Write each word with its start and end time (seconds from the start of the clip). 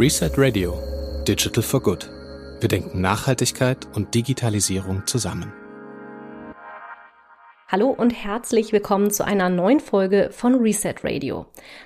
Reset 0.00 0.30
Radio 0.38 0.82
Digital 1.28 1.62
for 1.62 1.82
Good. 1.82 2.10
Wir 2.60 2.70
denken 2.70 3.02
Nachhaltigkeit 3.02 3.86
und 3.94 4.14
Digitalisierung 4.14 5.06
zusammen. 5.06 5.52
Hallo 7.68 7.90
und 7.90 8.08
herzlich 8.08 8.72
willkommen 8.72 9.10
zu 9.10 9.26
einer 9.26 9.50
neuen 9.50 9.78
Folge 9.78 10.30
von 10.32 10.54
Reset 10.54 10.94
Radio. 11.04 11.44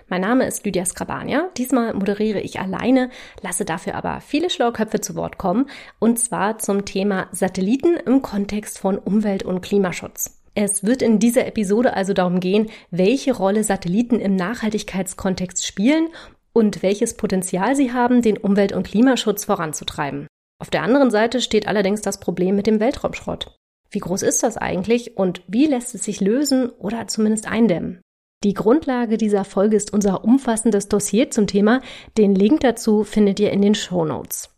Mein 0.08 0.20
Name 0.20 0.46
ist 0.46 0.64
Lydia 0.64 0.84
Skrabania. 0.84 1.48
Diesmal 1.56 1.92
moderiere 1.92 2.38
ich 2.38 2.60
alleine, 2.60 3.10
lasse 3.42 3.64
dafür 3.64 3.96
aber 3.96 4.20
viele 4.20 4.48
schlaue 4.48 4.72
Köpfe 4.72 5.00
zu 5.00 5.16
Wort 5.16 5.36
kommen, 5.36 5.68
und 5.98 6.20
zwar 6.20 6.60
zum 6.60 6.84
Thema 6.84 7.26
Satelliten 7.32 7.96
im 7.96 8.22
Kontext 8.22 8.78
von 8.78 8.96
Umwelt- 8.96 9.42
und 9.42 9.60
Klimaschutz. 9.60 10.40
Es 10.54 10.84
wird 10.84 11.02
in 11.02 11.18
dieser 11.18 11.48
Episode 11.48 11.94
also 11.94 12.12
darum 12.12 12.38
gehen, 12.38 12.70
welche 12.92 13.34
Rolle 13.34 13.64
Satelliten 13.64 14.20
im 14.20 14.36
Nachhaltigkeitskontext 14.36 15.66
spielen 15.66 16.10
und 16.54 16.82
welches 16.82 17.14
Potenzial 17.14 17.76
sie 17.76 17.92
haben, 17.92 18.22
den 18.22 18.38
Umwelt- 18.38 18.72
und 18.72 18.86
Klimaschutz 18.86 19.44
voranzutreiben. 19.44 20.26
Auf 20.58 20.70
der 20.70 20.82
anderen 20.82 21.10
Seite 21.10 21.42
steht 21.42 21.68
allerdings 21.68 22.00
das 22.00 22.20
Problem 22.20 22.56
mit 22.56 22.66
dem 22.66 22.80
Weltraumschrott. 22.80 23.54
Wie 23.90 23.98
groß 23.98 24.22
ist 24.22 24.42
das 24.42 24.56
eigentlich 24.56 25.16
und 25.16 25.42
wie 25.46 25.66
lässt 25.66 25.94
es 25.94 26.04
sich 26.04 26.20
lösen 26.20 26.70
oder 26.70 27.06
zumindest 27.06 27.46
eindämmen? 27.46 28.00
Die 28.44 28.54
Grundlage 28.54 29.16
dieser 29.16 29.44
Folge 29.44 29.76
ist 29.76 29.92
unser 29.92 30.24
umfassendes 30.24 30.88
Dossier 30.88 31.30
zum 31.30 31.46
Thema. 31.46 31.80
Den 32.16 32.34
Link 32.34 32.60
dazu 32.60 33.02
findet 33.02 33.40
ihr 33.40 33.50
in 33.50 33.62
den 33.62 33.74
Show 33.74 34.04
Notes. 34.04 34.50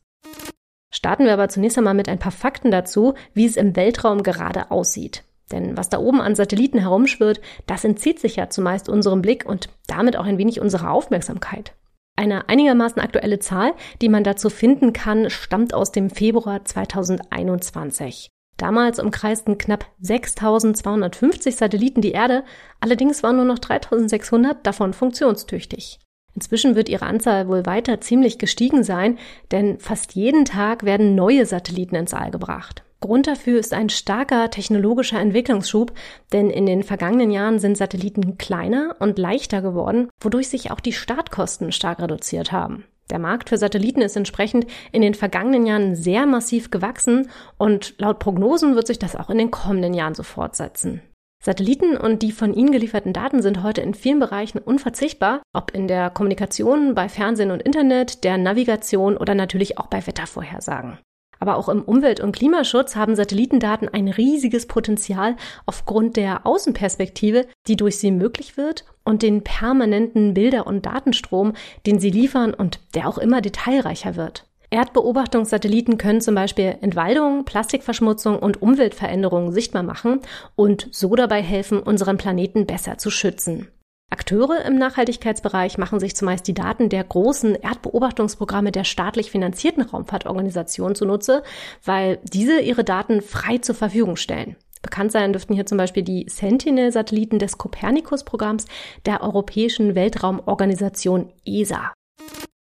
Starten 0.93 1.25
wir 1.25 1.33
aber 1.33 1.49
zunächst 1.49 1.79
einmal 1.79 1.95
mit 1.95 2.09
ein 2.09 2.19
paar 2.19 2.33
Fakten 2.33 2.71
dazu, 2.71 3.15
wie 3.33 3.47
es 3.47 3.57
im 3.57 3.77
Weltraum 3.77 4.23
gerade 4.23 4.71
aussieht. 4.71 5.25
Denn 5.53 5.77
was 5.77 5.89
da 5.89 5.99
oben 5.99 6.21
an 6.21 6.35
Satelliten 6.35 6.79
herumschwirrt, 6.79 7.41
das 7.67 7.85
entzieht 7.85 8.19
sich 8.19 8.37
ja 8.37 8.51
zumeist 8.51 8.89
unserem 8.89 9.23
Blick 9.23 9.47
und 9.47 9.69
damit 9.87 10.17
auch 10.17 10.25
ein 10.25 10.39
wenig 10.39 10.61
unserer 10.61 10.91
Aufmerksamkeit. 10.91 11.73
Eine 12.17 12.49
einigermaßen 12.49 13.01
aktuelle 13.01 13.39
Zahl, 13.39 13.75
die 14.01 14.09
man 14.09 14.25
dazu 14.25 14.49
finden 14.49 14.95
kann, 14.95 15.29
stammt 15.29 15.75
aus 15.75 15.93
dem 15.93 16.09
Februar 16.09 16.65
2021. 16.65 18.31
Damals 18.57 18.99
umkreisten 18.99 19.59
knapp 19.59 19.85
6250 20.01 21.57
Satelliten 21.57 22.01
die 22.01 22.13
Erde, 22.13 22.43
allerdings 22.81 23.23
waren 23.23 23.37
nur 23.37 23.45
noch 23.45 23.59
3600 23.59 24.67
davon 24.67 24.95
funktionstüchtig. 24.95 25.99
Inzwischen 26.35 26.75
wird 26.75 26.89
ihre 26.89 27.07
Anzahl 27.07 27.49
wohl 27.49 27.67
weiter 27.67 28.01
ziemlich 28.01 28.39
gestiegen 28.39 28.83
sein, 28.83 29.19
denn 29.53 29.79
fast 29.79 30.15
jeden 30.15 30.47
Tag 30.47 30.85
werden 30.85 31.15
neue 31.15 31.45
Satelliten 31.45 31.97
ins 31.97 32.15
All 32.15 32.31
gebracht. 32.31 32.86
Grund 33.01 33.27
dafür 33.27 33.59
ist 33.59 33.75
ein 33.75 33.89
starker 33.89 34.51
technologischer 34.51 35.21
Entwicklungsschub, 35.21 35.93
denn 36.33 36.51
in 36.51 36.67
den 36.67 36.83
vergangenen 36.83 37.31
Jahren 37.31 37.59
sind 37.59 37.77
Satelliten 37.77 38.39
kleiner 38.39 38.97
und 38.99 39.19
leichter 39.19 39.61
geworden, 39.61 40.09
wodurch 40.21 40.49
sich 40.49 40.71
auch 40.71 40.81
die 40.81 40.93
Startkosten 40.93 41.73
stark 41.73 42.01
reduziert 42.01 42.53
haben. 42.53 42.85
Der 43.11 43.19
Markt 43.19 43.51
für 43.51 43.59
Satelliten 43.59 44.01
ist 44.01 44.17
entsprechend 44.17 44.67
in 44.91 45.03
den 45.03 45.15
vergangenen 45.15 45.67
Jahren 45.67 45.95
sehr 45.95 46.27
massiv 46.27 46.71
gewachsen 46.71 47.31
und 47.57 47.95
laut 47.99 48.19
Prognosen 48.19 48.75
wird 48.75 48.87
sich 48.87 48.99
das 48.99 49.15
auch 49.15 49.31
in 49.31 49.39
den 49.39 49.51
kommenden 49.51 49.95
Jahren 49.95 50.15
so 50.15 50.25
fortsetzen. 50.25 51.03
Satelliten 51.41 51.97
und 51.97 52.23
die 52.23 52.33
von 52.33 52.55
ihnen 52.55 52.73
gelieferten 52.73 53.13
Daten 53.13 53.43
sind 53.43 53.63
heute 53.63 53.81
in 53.81 53.95
vielen 53.95 54.19
Bereichen 54.19 54.59
unverzichtbar, 54.59 55.43
ob 55.53 55.73
in 55.73 55.87
der 55.87 56.11
Kommunikation, 56.11 56.95
bei 56.95 57.09
Fernsehen 57.09 57.53
und 57.53 57.63
Internet, 57.63 58.25
der 58.25 58.39
Navigation 58.39 59.17
oder 59.17 59.35
natürlich 59.35 59.79
auch 59.79 59.87
bei 59.87 60.05
Wettervorhersagen. 60.05 60.99
Aber 61.39 61.57
auch 61.57 61.69
im 61.69 61.83
Umwelt- 61.83 62.21
und 62.21 62.33
Klimaschutz 62.33 62.97
haben 62.97 63.15
Satellitendaten 63.15 63.89
ein 63.89 64.09
riesiges 64.09 64.67
Potenzial 64.67 65.37
aufgrund 65.67 66.17
der 66.17 66.47
Außenperspektive, 66.47 67.47
die 67.67 67.77
durch 67.77 67.99
sie 67.99 68.11
möglich 68.11 68.57
wird 68.57 68.85
und 69.05 69.23
den 69.23 69.43
permanenten 69.43 70.35
Bilder- 70.35 70.67
und 70.67 70.87
Datenstrom, 70.87 71.53
den 71.87 71.99
sie 71.99 72.11
liefern 72.11 72.55
und 72.55 72.81
der 72.95 73.09
auch 73.09 73.19
immer 73.19 73.41
detailreicher 73.41 74.17
wird. 74.17 74.47
Erdbeobachtungssatelliten 74.71 75.97
können 75.97 76.21
zum 76.21 76.35
Beispiel 76.35 76.77
Entwaldung, 76.81 77.45
Plastikverschmutzung 77.45 78.39
und 78.39 78.61
Umweltveränderungen 78.61 79.53
sichtbar 79.53 79.85
machen 79.85 80.21
und 80.57 80.89
so 80.91 81.15
dabei 81.15 81.41
helfen, 81.43 81.81
unseren 81.81 82.17
Planeten 82.17 82.67
besser 82.67 82.99
zu 82.99 83.11
schützen. 83.11 83.69
Akteure 84.09 84.65
im 84.65 84.77
Nachhaltigkeitsbereich 84.77 85.79
machen 85.79 85.99
sich 85.99 86.15
zumeist 86.15 86.47
die 86.47 86.55
Daten 86.55 86.89
der 86.89 87.03
großen 87.03 87.57
Erdbeobachtungsprogramme 87.57 88.71
der 88.71 88.85
staatlich 88.85 89.33
finanzierten 89.33 89.83
Raumfahrtorganisationen 89.83 90.95
zunutze, 90.95 91.43
weil 91.85 92.21
diese 92.23 92.61
ihre 92.61 92.85
Daten 92.85 93.21
frei 93.21 93.59
zur 93.59 93.75
Verfügung 93.75 94.17
stellen. 94.17 94.57
Bekannt 94.83 95.11
sein 95.11 95.33
dürften 95.33 95.55
hier 95.55 95.67
zum 95.67 95.79
Beispiel 95.79 96.05
die 96.05 96.27
Sentinel-Satelliten 96.29 97.41
des 97.41 97.59
Copernicus-Programms 97.59 98.67
der 99.05 99.23
Europäischen 99.23 99.97
Weltraumorganisation 99.97 101.33
ESA. 101.45 101.93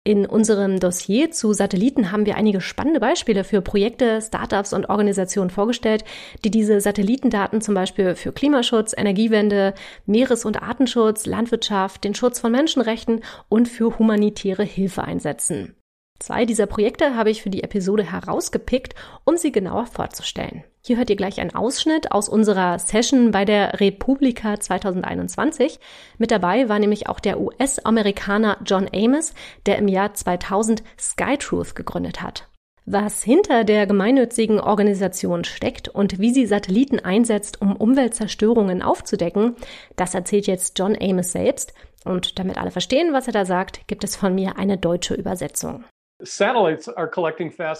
In 0.03 0.25
unserem 0.25 0.81
Dossier 0.81 1.31
zu 1.31 1.53
Satelliten 1.53 2.11
haben 2.11 2.25
wir 2.25 2.37
einige 2.37 2.63
spannende 2.63 3.01
Beispiele 3.01 3.45
für 3.45 3.61
Projekte, 3.61 4.23
Startups 4.23 4.73
und 4.73 4.89
Organisationen 4.89 5.51
vorgestellt, 5.51 6.05
die 6.43 6.51
diese 6.51 6.81
Satellitendaten 6.81 7.61
zum 7.61 7.75
Beispiel 7.75 8.15
für 8.15 8.33
Klimaschutz, 8.33 8.95
Energiewende, 8.97 9.75
Meeres- 10.07 10.47
und 10.47 10.63
Artenschutz, 10.63 11.27
Landwirtschaft, 11.27 12.03
den 12.03 12.15
Schutz 12.15 12.41
von 12.41 12.51
Menschenrechten 12.51 13.23
und 13.51 13.69
für 13.69 13.99
humanitäre 13.99 14.65
Hilfe 14.65 15.05
einsetzen. 15.05 15.77
Zwei 16.19 16.47
dieser 16.47 16.67
Projekte 16.67 17.15
habe 17.15 17.31
ich 17.31 17.43
für 17.43 17.51
die 17.51 17.63
Episode 17.63 18.03
herausgepickt, 18.03 18.95
um 19.25 19.37
sie 19.37 19.53
genauer 19.53 19.85
vorzustellen. 19.85 20.65
Hier 20.83 20.97
hört 20.97 21.11
ihr 21.11 21.17
gleich 21.17 21.41
einen 21.41 21.55
Ausschnitt 21.55 22.11
aus 22.11 22.31
unserer 22.31 22.79
Session 22.79 23.33
bei 23.33 23.45
der 23.45 23.81
Republika 23.81 24.59
2021. 24.59 25.79
Mit 26.17 26.31
dabei 26.31 26.71
war 26.71 26.79
nämlich 26.79 27.07
auch 27.07 27.21
der 27.21 27.39
US-Amerikaner 27.39 28.57
John 28.65 28.89
Amos, 28.91 29.35
der 29.67 29.77
im 29.77 29.89
Jahr 29.89 30.15
2000 30.15 30.83
SkyTruth 30.99 31.75
gegründet 31.75 32.23
hat. 32.23 32.49
Was 32.87 33.23
hinter 33.23 33.65
der 33.65 33.87
gemeinnützigen 33.87 34.59
Organisation 34.59 35.45
steckt 35.45 35.89
und 35.89 36.19
wie 36.19 36.33
sie 36.33 36.47
Satelliten 36.47 36.99
einsetzt, 36.99 37.61
um 37.61 37.77
Umweltzerstörungen 37.77 38.83
aufzudecken, 38.83 39.57
das 39.97 40.15
erzählt 40.15 40.47
jetzt 40.47 40.79
John 40.79 40.97
Amos 40.99 41.33
selbst. 41.33 41.75
Und 42.07 42.39
damit 42.39 42.57
alle 42.57 42.71
verstehen, 42.71 43.13
was 43.13 43.27
er 43.27 43.35
da 43.35 43.45
sagt, 43.45 43.87
gibt 43.87 44.03
es 44.03 44.17
von 44.17 44.35
mir 44.35 44.57
eine 44.57 44.79
deutsche 44.79 45.13
Übersetzung. 45.13 45.85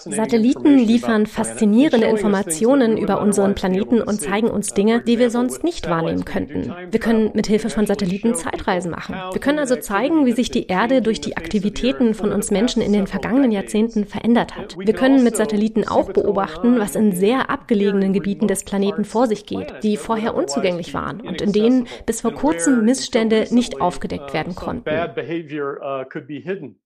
Satelliten 0.05 0.77
liefern 0.77 1.25
faszinierende 1.25 2.07
Informationen 2.07 2.97
über 2.97 3.21
unseren 3.21 3.55
Planeten 3.55 4.01
und 4.01 4.19
zeigen 4.19 4.49
uns 4.49 4.73
Dinge, 4.73 5.01
die 5.01 5.19
wir 5.19 5.29
sonst 5.29 5.63
nicht 5.63 5.89
wahrnehmen 5.89 6.25
könnten. 6.25 6.73
Wir 6.89 6.99
können 6.99 7.31
mit 7.33 7.47
Hilfe 7.47 7.69
von 7.69 7.85
Satelliten 7.85 8.33
Zeitreisen 8.35 8.91
machen. 8.91 9.15
Wir 9.31 9.39
können 9.41 9.59
also 9.59 9.75
zeigen, 9.75 10.25
wie 10.25 10.31
sich 10.31 10.49
die 10.51 10.67
Erde 10.67 11.01
durch 11.01 11.21
die 11.21 11.37
Aktivitäten 11.37 12.13
von 12.13 12.31
uns 12.31 12.51
Menschen 12.51 12.81
in 12.81 12.93
den 12.93 13.07
vergangenen 13.07 13.51
Jahrzehnten 13.51 14.05
verändert 14.05 14.55
hat. 14.55 14.75
Wir 14.77 14.93
können 14.93 15.23
mit 15.23 15.35
Satelliten 15.37 15.87
auch 15.87 16.11
beobachten, 16.11 16.79
was 16.79 16.95
in 16.95 17.11
sehr 17.11 17.49
abgelegenen 17.49 18.13
Gebieten 18.13 18.47
des 18.47 18.63
Planeten 18.63 19.05
vor 19.05 19.27
sich 19.27 19.45
geht, 19.45 19.83
die 19.83 19.97
vorher 19.97 20.35
unzugänglich 20.35 20.93
waren 20.93 21.21
und 21.21 21.41
in 21.41 21.51
denen 21.51 21.87
bis 22.05 22.21
vor 22.21 22.33
kurzem 22.33 22.85
Missstände 22.85 23.45
nicht 23.51 23.81
aufgedeckt 23.81 24.33
werden 24.33 24.55
konnten. 24.55 24.89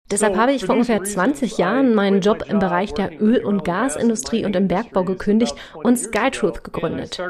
Deshalb 0.09 0.37
habe 0.37 0.53
ich 0.53 0.65
vor 0.65 0.75
ungefähr 0.75 1.03
20 1.03 1.57
Jahren 1.57 1.93
meinen 1.93 2.21
Job 2.21 2.45
im 2.47 2.59
Bereich 2.59 2.93
der 2.93 3.21
Öl- 3.21 3.43
und 3.43 3.65
Gasindustrie 3.65 4.45
und 4.45 4.55
im 4.55 4.69
Bergbau 4.69 5.03
gekündigt 5.03 5.53
und 5.73 5.97
SkyTruth 5.97 6.63
gegründet. 6.63 7.21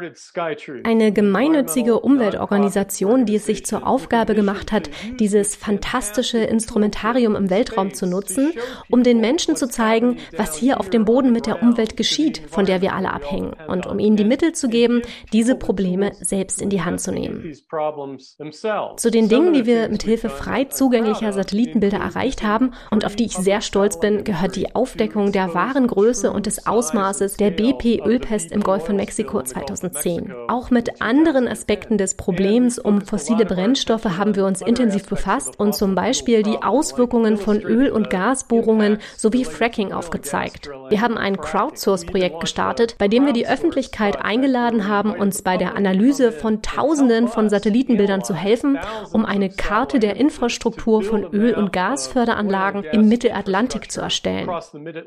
Eine 0.83 1.11
gemeinnützige 1.11 1.99
Umweltorganisation, 1.99 3.25
die 3.25 3.37
es 3.37 3.47
sich 3.47 3.65
zur 3.65 3.87
Aufgabe 3.87 4.35
gemacht 4.35 4.71
hat, 4.71 4.91
dieses 5.19 5.55
fantastische 5.55 6.37
Instrumentarium 6.37 7.35
im 7.35 7.49
Weltraum 7.49 7.95
zu 7.95 8.05
nutzen, 8.05 8.53
um 8.89 9.01
den 9.01 9.21
Menschen 9.21 9.55
zu 9.55 9.67
zeigen, 9.67 10.17
was 10.35 10.55
hier 10.55 10.79
auf 10.79 10.91
dem 10.91 11.03
Boden 11.05 11.31
mit 11.31 11.47
der 11.47 11.63
Umwelt 11.63 11.97
geschieht, 11.97 12.43
von 12.47 12.67
der 12.67 12.81
wir 12.81 12.93
alle 12.93 13.11
abhängen, 13.11 13.55
und 13.67 13.87
um 13.87 13.97
ihnen 13.97 14.17
die 14.17 14.23
Mittel 14.23 14.51
zu 14.51 14.69
geben, 14.69 15.01
diese 15.33 15.55
Probleme 15.55 16.11
selbst 16.19 16.61
in 16.61 16.69
die 16.69 16.83
Hand 16.83 17.01
zu 17.01 17.11
nehmen. 17.11 17.53
Zu 18.97 19.09
den 19.11 19.29
Dingen, 19.29 19.53
die 19.53 19.65
wir 19.65 19.89
mit 19.89 20.03
Hilfe 20.03 20.29
frei 20.29 20.65
zugänglicher 20.65 21.33
Satellitenbilder 21.33 21.97
erreicht 21.97 22.43
haben, 22.43 22.66
haben 22.67 22.73
und 22.91 23.05
auf 23.05 23.15
die 23.15 23.25
ich 23.25 23.35
sehr 23.35 23.61
stolz 23.61 23.99
bin, 23.99 24.23
gehört 24.23 24.55
die 24.55 24.75
Aufdeckung 24.75 25.31
der 25.31 25.53
wahren 25.53 25.87
Größe 25.87 26.31
und 26.31 26.45
des 26.45 26.67
Ausmaßes 26.67 27.37
der 27.37 27.51
BP-Ölpest 27.51 28.51
im 28.51 28.61
Golf 28.61 28.85
von 28.85 28.95
Mexiko 28.95 29.41
2010. 29.41 30.33
Auch 30.47 30.69
mit 30.69 31.01
anderen 31.01 31.47
Aspekten 31.47 31.97
des 31.97 32.15
Problems 32.15 32.79
um 32.79 33.01
fossile 33.01 33.45
Brennstoffe 33.45 34.05
haben 34.05 34.35
wir 34.35 34.45
uns 34.45 34.61
intensiv 34.61 35.07
befasst 35.07 35.59
und 35.59 35.75
zum 35.75 35.95
Beispiel 35.95 36.43
die 36.43 36.61
Auswirkungen 36.61 37.37
von 37.37 37.61
Öl- 37.61 37.91
und 37.91 38.09
Gasbohrungen 38.09 38.99
sowie 39.15 39.45
Fracking 39.45 39.91
aufgezeigt. 39.91 40.69
Wir 40.89 41.01
haben 41.01 41.17
ein 41.17 41.37
Crowdsource-Projekt 41.37 42.39
gestartet, 42.39 42.95
bei 42.97 43.07
dem 43.07 43.25
wir 43.25 43.33
die 43.33 43.47
Öffentlichkeit 43.47 44.23
eingeladen 44.23 44.87
haben, 44.87 45.11
uns 45.11 45.41
bei 45.41 45.57
der 45.57 45.75
Analyse 45.75 46.31
von 46.31 46.61
Tausenden 46.61 47.27
von 47.27 47.49
Satellitenbildern 47.49 48.23
zu 48.23 48.33
helfen, 48.33 48.77
um 49.11 49.25
eine 49.25 49.49
Karte 49.49 49.99
der 49.99 50.15
Infrastruktur 50.15 51.01
von 51.01 51.23
Öl- 51.33 51.55
und 51.55 51.73
Gasförderanlagen 51.73 52.56
Wetterlagen 52.57 52.83
im 52.91 53.07
Mittelatlantik 53.07 53.91
zu 53.91 54.01
erstellen. 54.01 54.49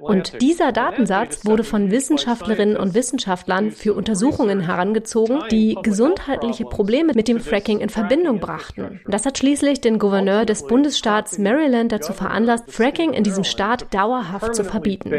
Und 0.01 0.41
dieser 0.41 0.73
Datensatz 0.73 1.45
wurde 1.45 1.65
von 1.65 1.91
Wissenschaftlerinnen 1.91 2.77
und 2.77 2.95
Wissenschaftlern 2.95 3.71
für 3.71 3.95
Untersuchungen 3.95 4.61
herangezogen, 4.61 5.41
die 5.51 5.77
gesundheitliche 5.83 6.65
Probleme 6.65 7.13
mit 7.15 7.29
dem 7.29 7.41
Fracking 7.41 7.81
in 7.81 7.89
Verbindung 7.89 8.41
brachten. 8.41 9.01
Das 9.07 9.27
hat 9.27 9.39
schließlich 9.39 9.81
den 9.81 9.99
Gouverneur 9.99 10.45
des 10.45 10.67
Bundesstaats 10.67 11.39
Maryland 11.39 11.93
dazu 11.93 12.13
veranlasst, 12.13 12.71
Fracking 12.71 13.13
in 13.13 13.25
diesem 13.25 13.45
Staat 13.45 13.93
dauerhaft 13.93 14.55
zu 14.55 14.65
verbieten. 14.65 15.11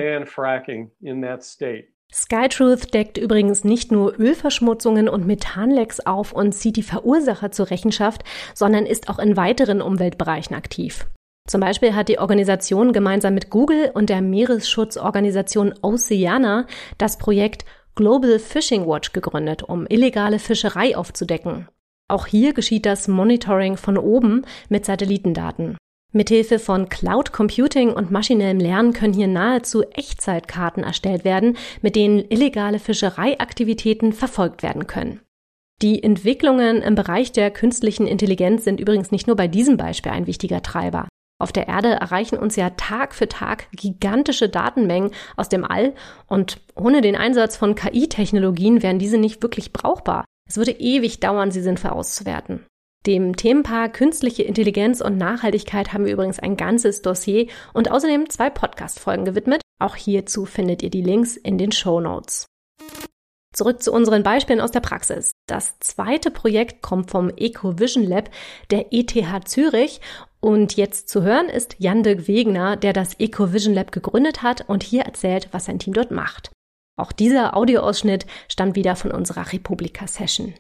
Skytruth 2.14 2.94
deckt 2.94 3.18
übrigens 3.18 3.64
nicht 3.64 3.92
nur 3.92 4.20
Ölverschmutzungen 4.20 5.08
und 5.08 5.26
Methanlecks 5.26 6.02
auf 6.02 6.34
und 6.34 6.52
zieht 6.52 6.76
die 6.76 6.84
Verursacher 6.84 7.52
zur 7.52 7.70
Rechenschaft, 7.70 8.24
sondern 8.54 8.86
ist 8.86 9.08
auch 9.08 9.18
in 9.18 9.38
weiteren 9.38 9.82
Umweltbereichen 9.82 10.54
aktiv. 10.54 11.06
Zum 11.48 11.60
Beispiel 11.60 11.96
hat 11.96 12.08
die 12.08 12.20
Organisation 12.20 12.94
gemeinsam 12.94 13.34
mit 13.34 13.50
Google 13.50 13.92
und 13.94 14.10
der 14.10 14.22
Meeresschutzorganisation 14.22 15.74
Oceana 15.82 16.68
das 16.98 17.18
Projekt 17.18 17.66
Global 17.96 18.40
Fishing 18.40 18.88
Watch 18.88 19.12
gegründet, 19.12 19.64
um 19.64 19.86
illegale 19.88 20.40
Fischerei 20.40 20.96
aufzudecken. 20.96 21.68
Auch 22.08 22.28
hier 22.28 22.54
geschieht 22.54 22.86
das 22.86 23.08
Monitoring 23.08 23.76
von 23.78 23.98
oben 23.98 24.46
mit 24.70 24.86
Satellitendaten. 24.86 25.78
Mithilfe 26.14 26.60
von 26.60 26.90
Cloud 26.90 27.32
Computing 27.32 27.92
und 27.92 28.12
maschinellem 28.12 28.60
Lernen 28.60 28.94
können 28.94 29.14
hier 29.14 29.28
nahezu 29.28 29.84
Echtzeitkarten 29.92 30.84
erstellt 30.84 31.24
werden, 31.24 31.58
mit 31.82 31.96
denen 31.96 32.20
illegale 32.30 32.80
Fischereiaktivitäten 32.80 34.12
verfolgt 34.12 34.62
werden 34.62 34.88
können. 34.88 35.22
Die 35.82 36.04
Entwicklungen 36.04 36.82
im 36.82 36.96
Bereich 36.96 37.32
der 37.32 37.50
künstlichen 37.50 38.08
Intelligenz 38.08 38.66
sind 38.66 38.80
übrigens 38.80 39.12
nicht 39.12 39.28
nur 39.28 39.36
bei 39.36 39.48
diesem 39.48 39.78
Beispiel 39.78 40.12
ein 40.12 40.28
wichtiger 40.28 40.62
Treiber. 40.62 41.08
Auf 41.42 41.52
der 41.52 41.68
Erde 41.68 41.90
erreichen 41.90 42.38
uns 42.38 42.56
ja 42.56 42.70
Tag 42.70 43.16
für 43.16 43.28
Tag 43.28 43.68
gigantische 43.72 44.48
Datenmengen 44.48 45.10
aus 45.36 45.50
dem 45.50 45.64
All 45.64 45.96
und 46.28 46.62
ohne 46.76 47.02
den 47.02 47.16
Einsatz 47.16 47.58
von 47.58 47.74
KI-Technologien 47.74 48.84
wären 48.84 49.00
diese 49.00 49.18
nicht 49.18 49.42
wirklich 49.42 49.74
brauchbar. 49.74 50.24
Es 50.48 50.58
würde 50.58 50.70
ewig 50.70 51.20
dauern, 51.20 51.50
sie 51.50 51.64
sinnvoll 51.64 51.92
auszuwerten. 51.92 52.68
Dem 53.08 53.36
Themenpaar 53.36 53.90
Künstliche 53.90 54.44
Intelligenz 54.44 55.02
und 55.02 55.18
Nachhaltigkeit 55.18 55.94
haben 55.94 56.06
wir 56.06 56.14
übrigens 56.14 56.38
ein 56.38 56.58
ganzes 56.58 57.02
Dossier 57.02 57.48
und 57.74 57.90
außerdem 57.90 58.30
zwei 58.30 58.52
Podcast-Folgen 58.52 59.26
gewidmet. 59.26 59.64
Auch 59.80 59.96
hierzu 59.96 60.46
findet 60.46 60.84
ihr 60.84 60.92
die 60.92 61.02
Links 61.02 61.38
in 61.38 61.58
den 61.58 61.72
Show 61.72 62.00
Notes. 62.00 62.46
Zurück 63.54 63.84
zu 63.84 63.92
unseren 63.92 64.24
Beispielen 64.24 64.62
aus 64.62 64.72
der 64.72 64.80
Praxis. 64.80 65.34
Das 65.46 65.78
zweite 65.80 66.32
Projekt 66.32 66.82
kommt 66.82 67.12
vom 67.12 67.30
EcoVision 67.30 68.04
Lab 68.04 68.30
der 68.70 68.94
ETH 68.94 69.14
Zürich 69.46 70.00
und 70.40 70.78
jetzt 70.78 71.10
zu 71.10 71.22
hören 71.22 71.50
ist 71.50 71.76
Jan 71.78 72.02
de 72.02 72.28
Wegner, 72.28 72.78
der 72.78 72.94
das 72.94 73.20
EcoVision 73.20 73.74
Lab 73.74 73.92
gegründet 73.92 74.42
hat 74.42 74.70
und 74.70 74.84
hier 74.84 75.04
erzählt, 75.04 75.50
was 75.52 75.66
sein 75.66 75.80
Team 75.80 75.94
dort 75.94 76.12
macht. 76.12 76.52
Auch 76.98 77.12
dieser 77.12 77.58
Audioausschnitt 77.58 78.26
stammt 78.48 78.76
wieder 78.76 78.96
von 78.96 79.12
unserer 79.12 79.52
Republika-Session. 79.52 80.54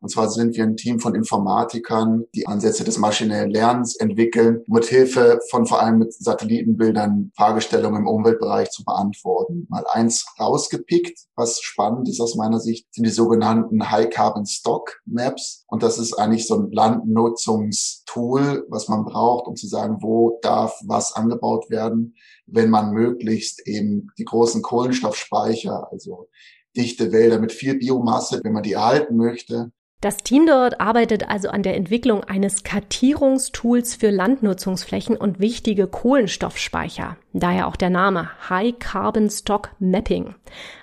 Und 0.00 0.10
zwar 0.10 0.28
sind 0.28 0.56
wir 0.56 0.64
ein 0.64 0.76
Team 0.76 1.00
von 1.00 1.14
Informatikern, 1.14 2.24
die 2.34 2.46
Ansätze 2.46 2.84
des 2.84 2.98
maschinellen 2.98 3.50
Lernens 3.50 3.96
entwickeln, 3.96 4.62
mit 4.66 4.84
Hilfe 4.84 5.40
von 5.50 5.66
vor 5.66 5.82
allem 5.82 5.98
mit 5.98 6.12
Satellitenbildern 6.12 7.32
Fragestellungen 7.36 8.02
im 8.02 8.08
Umweltbereich 8.08 8.70
zu 8.70 8.84
beantworten. 8.84 9.66
Mal 9.68 9.84
eins 9.90 10.26
rausgepickt, 10.38 11.18
was 11.34 11.60
spannend 11.60 12.08
ist 12.08 12.20
aus 12.20 12.36
meiner 12.36 12.60
Sicht, 12.60 12.86
sind 12.92 13.04
die 13.04 13.10
sogenannten 13.10 13.90
High 13.90 14.10
Carbon 14.10 14.46
Stock 14.46 15.00
Maps. 15.04 15.64
Und 15.66 15.82
das 15.82 15.98
ist 15.98 16.14
eigentlich 16.14 16.46
so 16.46 16.56
ein 16.56 16.70
Landnutzungstool, 16.70 18.66
was 18.68 18.88
man 18.88 19.04
braucht, 19.04 19.46
um 19.46 19.56
zu 19.56 19.66
sagen, 19.66 19.98
wo 20.00 20.38
darf 20.42 20.78
was 20.86 21.12
angebaut 21.14 21.70
werden, 21.70 22.14
wenn 22.46 22.70
man 22.70 22.92
möglichst 22.92 23.66
eben 23.66 24.08
die 24.18 24.24
großen 24.24 24.62
Kohlenstoffspeicher, 24.62 25.88
also 25.90 26.28
dichte 26.76 27.10
Wälder 27.12 27.38
mit 27.38 27.52
viel 27.52 27.78
Biomasse, 27.78 28.40
wenn 28.44 28.52
man 28.52 28.62
die 28.62 28.74
erhalten 28.74 29.16
möchte, 29.16 29.72
das 30.02 30.18
Team 30.18 30.46
dort 30.46 30.78
arbeitet 30.78 31.26
also 31.28 31.48
an 31.48 31.62
der 31.62 31.74
Entwicklung 31.74 32.22
eines 32.22 32.64
Kartierungstools 32.64 33.94
für 33.94 34.10
Landnutzungsflächen 34.10 35.16
und 35.16 35.40
wichtige 35.40 35.86
Kohlenstoffspeicher. 35.86 37.16
Daher 37.32 37.66
auch 37.66 37.76
der 37.76 37.88
Name 37.88 38.28
High 38.50 38.78
Carbon 38.78 39.30
Stock 39.30 39.70
Mapping. 39.78 40.34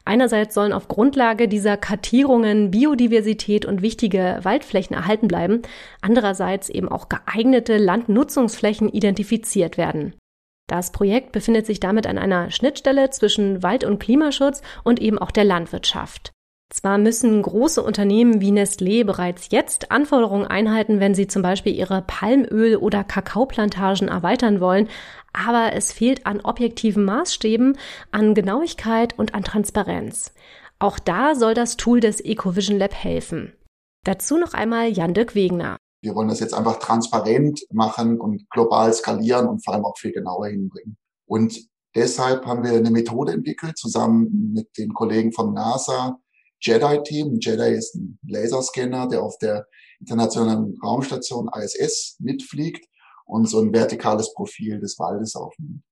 Einerseits 0.04 0.56
sollen 0.56 0.74
auf 0.74 0.88
Grundlage 0.88 1.48
dieser 1.48 1.78
Kartierungen 1.78 2.72
Biodiversität 2.72 3.66
und 3.66 3.84
wichtige 3.84 4.40
Waldflächen 4.42 4.96
erhalten 4.96 5.28
bleiben, 5.28 5.62
andererseits 6.02 6.70
eben 6.70 6.90
auch 6.90 7.08
geeignete 7.08 7.78
Landnutzungsflächen 7.78 8.90
identifiziert 8.90 9.78
werden. 9.78 10.16
Das 10.68 10.92
Projekt 10.92 11.34
befindet 11.34 11.68
sich 11.68 11.80
damit 11.80 12.08
an 12.08 12.18
einer 12.18 12.50
Schnittstelle 12.50 13.12
zwischen 13.12 13.62
Wald- 13.62 13.84
und 13.84 14.00
Klimaschutz 14.00 14.64
und 14.84 15.00
eben 15.00 15.20
auch 15.20 15.30
der 15.30 15.44
Landwirtschaft. 15.44 16.32
Zwar 16.70 16.98
müssen 16.98 17.42
große 17.42 17.84
Unternehmen 17.84 18.42
wie 18.42 18.52
Nestlé 18.52 19.06
bereits 19.06 19.50
jetzt 19.52 19.92
Anforderungen 19.92 20.48
einhalten, 20.48 21.00
wenn 21.00 21.14
sie 21.14 21.28
zum 21.28 21.42
Beispiel 21.44 21.74
ihre 21.76 22.02
Palmöl- 22.02 22.78
oder 22.78 23.04
Kakaoplantagen 23.04 24.08
erweitern 24.08 24.60
wollen, 24.60 24.90
aber 25.34 25.74
es 25.74 25.92
fehlt 25.92 26.26
an 26.26 26.42
objektiven 26.42 27.06
Maßstäben, 27.06 27.78
an 28.12 28.34
Genauigkeit 28.34 29.18
und 29.18 29.36
an 29.36 29.44
Transparenz. 29.44 30.34
Auch 30.80 31.00
da 31.00 31.36
soll 31.36 31.54
das 31.54 31.78
Tool 31.78 32.00
des 32.00 32.20
EcoVision 32.20 32.78
Lab 32.78 32.94
helfen. 32.94 33.54
Dazu 34.04 34.38
noch 34.38 34.54
einmal 34.54 34.90
Jan-Dirk 34.90 35.36
Wegner. 35.36 35.78
Wir 36.02 36.16
wollen 36.16 36.28
das 36.28 36.42
jetzt 36.42 36.54
einfach 36.54 36.80
transparent 36.80 37.66
machen 37.72 38.20
und 38.20 38.50
global 38.50 38.92
skalieren 38.94 39.48
und 39.48 39.64
vor 39.64 39.74
allem 39.74 39.86
auch 39.86 39.98
viel 39.98 40.12
genauer 40.12 40.48
hinbringen. 40.48 40.98
Und 41.26 41.58
deshalb 41.96 42.46
haben 42.46 42.64
wir 42.64 42.74
eine 42.74 42.92
Methode 42.92 43.32
entwickelt, 43.32 43.78
zusammen 43.78 44.52
mit 44.54 44.78
den 44.78 44.94
Kollegen 44.94 45.32
vom 45.32 45.54
NASA, 45.54 46.20
JEDI-Team. 46.64 47.40
JEDI 47.40 47.76
ist 47.76 47.96
ein 47.96 48.18
Laserscanner, 48.28 49.08
der 49.08 49.22
auf 49.22 49.38
der 49.38 49.68
internationalen 50.00 50.78
Raumstation 50.84 51.50
ISS 51.56 52.18
mitfliegt 52.20 52.86
und 53.26 53.48
so 53.48 53.62
ein 53.62 53.74
vertikales 53.74 54.34
Profil 54.34 54.80
des 54.80 54.98
Waldes 55.00 55.36
aufnimmt. 55.36 55.84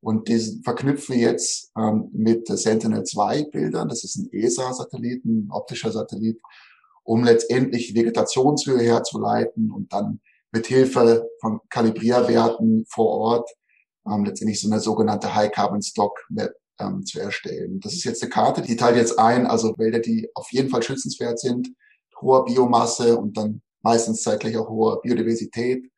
Und 0.00 0.28
diesen 0.28 0.62
verknüpfen 0.62 1.16
wir 1.16 1.22
jetzt 1.22 1.72
ähm, 1.76 2.10
mit 2.12 2.46
Sentinel-2-Bildern. 2.46 3.88
Das 3.88 4.04
ist 4.04 4.16
ein 4.16 4.28
ESA-Satellit, 4.32 5.24
ein 5.24 5.48
optischer 5.50 5.90
Satellit, 5.90 6.40
um 7.02 7.24
letztendlich 7.24 7.94
Vegetationshöhe 7.94 8.82
herzuleiten 8.82 9.70
und 9.72 9.92
dann 9.92 10.20
mit 10.52 10.66
Hilfe 10.66 11.28
von 11.40 11.60
Kalibrierwerten 11.70 12.84
vor 12.88 13.08
Ort 13.08 13.50
ähm, 14.06 14.24
letztendlich 14.24 14.60
so 14.60 14.70
eine 14.70 14.80
sogenannte 14.80 15.34
High 15.34 15.50
Carbon 15.50 15.82
Stock 15.82 16.24
Map 16.28 16.54
ähm, 16.80 17.04
zu 17.04 17.20
erstellen. 17.20 17.80
Das 17.80 17.94
ist 17.94 18.04
jetzt 18.04 18.22
eine 18.22 18.30
Karte, 18.30 18.62
die 18.62 18.76
teilt 18.76 18.96
jetzt 18.96 19.18
ein, 19.18 19.46
also 19.46 19.74
Wälder, 19.78 20.00
die 20.00 20.28
auf 20.34 20.50
jeden 20.52 20.70
Fall 20.70 20.82
schützenswert 20.82 21.38
sind, 21.38 21.68
hoher 22.20 22.44
Biomasse 22.44 23.16
und 23.16 23.36
dann 23.36 23.62
meistens 23.82 24.22
zeitgleich 24.22 24.56
auch 24.56 24.68
hoher 24.68 25.00
Biodiversität, 25.00 25.90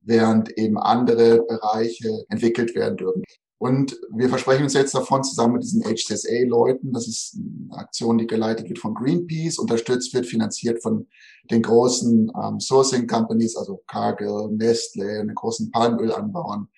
während 0.00 0.56
eben 0.58 0.78
andere 0.78 1.42
Bereiche 1.42 2.24
entwickelt 2.28 2.74
werden 2.74 2.96
dürfen. 2.96 3.22
Und 3.58 4.00
wir 4.10 4.30
versprechen 4.30 4.62
uns 4.62 4.72
jetzt 4.72 4.94
davon, 4.94 5.22
zusammen 5.22 5.54
mit 5.54 5.64
diesen 5.64 5.82
HCSA-Leuten, 5.84 6.94
das 6.94 7.06
ist 7.06 7.36
eine 7.36 7.78
Aktion, 7.78 8.16
die 8.16 8.26
geleitet 8.26 8.70
wird 8.70 8.78
von 8.78 8.94
Greenpeace, 8.94 9.58
unterstützt 9.58 10.14
wird, 10.14 10.24
finanziert 10.24 10.82
von 10.82 11.08
den 11.50 11.60
großen 11.60 12.32
ähm, 12.42 12.58
Sourcing 12.58 13.06
Companies, 13.06 13.56
also 13.56 13.82
Cargill, 13.86 14.48
Nestle, 14.52 15.26
den 15.26 15.34
großen 15.34 15.70
Palmölanbauern, 15.70 16.68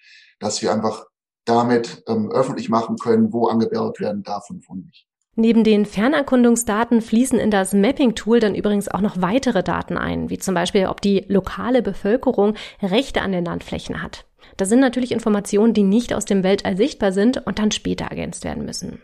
dass 0.41 0.61
wir 0.61 0.73
einfach 0.73 1.07
damit 1.45 2.03
ähm, 2.09 2.31
öffentlich 2.31 2.69
machen 2.69 2.97
können, 2.97 3.33
wo 3.33 3.47
angebaut 3.47 4.01
werden 4.01 4.23
darf 4.23 4.51
und 4.51 4.69
wo 4.69 4.75
nicht. 4.75 5.07
Neben 5.35 5.65
den 5.65 5.87
Fernerkundungsdaten 5.87 7.01
fließen 7.01 7.39
in 7.39 7.51
das 7.51 7.73
Mapping-Tool 7.73 8.39
dann 8.39 8.55
übrigens 8.55 8.89
auch 8.89 9.01
noch 9.01 9.23
weitere 9.23 9.63
Daten 9.63 9.97
ein, 9.97 10.29
wie 10.29 10.39
zum 10.39 10.55
Beispiel, 10.55 10.87
ob 10.87 11.01
die 11.01 11.25
lokale 11.29 11.81
Bevölkerung 11.81 12.55
Rechte 12.83 13.23
an 13.23 13.33
den 13.33 13.45
Landflächen 13.45 14.03
hat. 14.03 14.27
Das 14.59 14.69
sind 14.69 14.81
natürlich 14.81 15.11
Informationen, 15.13 15.73
die 15.73 15.85
nicht 15.85 16.13
aus 16.13 16.27
dem 16.27 16.43
Weltall 16.43 16.77
sichtbar 16.77 17.13
sind 17.13 17.47
und 17.47 17.59
dann 17.59 17.71
später 17.71 18.05
ergänzt 18.07 18.45
werden 18.45 18.67
müssen. 18.67 19.01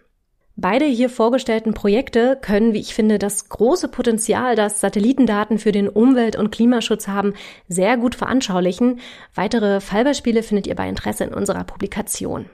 Beide 0.60 0.86
hier 0.86 1.08
vorgestellten 1.08 1.72
Projekte 1.72 2.36
können, 2.42 2.72
wie 2.72 2.80
ich 2.80 2.92
finde, 2.92 3.20
das 3.20 3.48
große 3.48 3.86
Potenzial, 3.86 4.56
das 4.56 4.80
Satellitendaten 4.80 5.60
für 5.60 5.70
den 5.70 5.88
Umwelt- 5.88 6.34
und 6.34 6.50
Klimaschutz 6.50 7.06
haben, 7.06 7.34
sehr 7.68 7.96
gut 7.96 8.16
veranschaulichen. 8.16 8.98
Weitere 9.36 9.80
Fallbeispiele 9.80 10.42
findet 10.42 10.66
ihr 10.66 10.74
bei 10.74 10.88
Interesse 10.88 11.22
in 11.22 11.32
unserer 11.32 11.62
Publikation. 11.62 12.46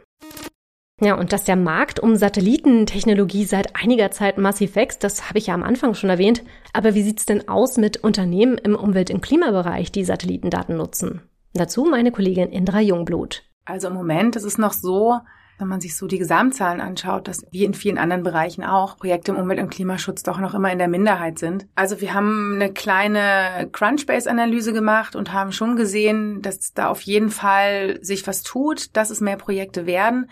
Ja, 1.01 1.15
und 1.19 1.33
dass 1.33 1.45
der 1.45 1.57
Markt 1.57 1.99
um 1.99 2.15
Satellitentechnologie 2.15 3.47
seit 3.47 3.75
einiger 3.75 4.11
Zeit 4.11 4.37
massiv 4.37 4.77
wächst, 4.77 5.03
das 5.03 5.31
habe 5.31 5.39
ich 5.39 5.47
ja 5.47 5.55
am 5.55 5.63
Anfang 5.63 5.95
schon 5.95 6.11
erwähnt. 6.11 6.43
Aber 6.75 6.95
wie 6.95 7.03
sieht's 7.03 7.25
denn 7.25 7.49
aus 7.49 7.79
mit 7.79 8.05
Unternehmen 8.05 8.59
im 8.59 8.77
Umwelt- 8.77 9.11
und 9.13 9.23
Klimabereich, 9.23 9.91
die 9.91 10.05
Satellitendaten 10.05 10.77
nutzen? 10.77 11.23
Dazu 11.55 11.87
meine 11.87 12.13
Kollegin 12.13 12.51
Indra 12.51 12.81
Jungblut. 12.81 13.45
Also 13.65 13.89
im 13.89 13.95
Moment 13.95 14.37
ist 14.37 14.45
es 14.45 14.59
noch 14.59 14.75
so, 14.75 15.21
wenn 15.59 15.69
man 15.69 15.81
sich 15.81 15.97
so 15.97 16.07
die 16.07 16.19
Gesamtzahlen 16.19 16.81
anschaut, 16.81 17.29
dass 17.29 17.47
wie 17.51 17.65
in 17.65 17.75
vielen 17.75 17.99
anderen 17.99 18.23
Bereichen 18.23 18.65
auch 18.65 18.97
Projekte 18.97 19.33
im 19.33 19.39
Umwelt- 19.39 19.61
und 19.61 19.71
Klimaschutz 19.71 20.23
doch 20.23 20.39
noch 20.39 20.55
immer 20.55 20.73
in 20.73 20.79
der 20.79 20.89
Minderheit 20.89 21.39
sind. 21.39 21.67
Also 21.75 22.01
wir 22.01 22.15
haben 22.15 22.55
eine 22.55 22.73
kleine 22.73 23.69
Crunchbase-Analyse 23.71 24.73
gemacht 24.73 25.17
und 25.17 25.33
haben 25.33 25.53
schon 25.53 25.77
gesehen, 25.77 26.43
dass 26.43 26.73
da 26.75 26.89
auf 26.89 27.03
jeden 27.03 27.31
Fall 27.31 27.99
sich 28.03 28.27
was 28.27 28.43
tut, 28.43 28.97
dass 28.97 29.11
es 29.11 29.21
mehr 29.21 29.37
Projekte 29.37 29.87
werden. 29.87 30.31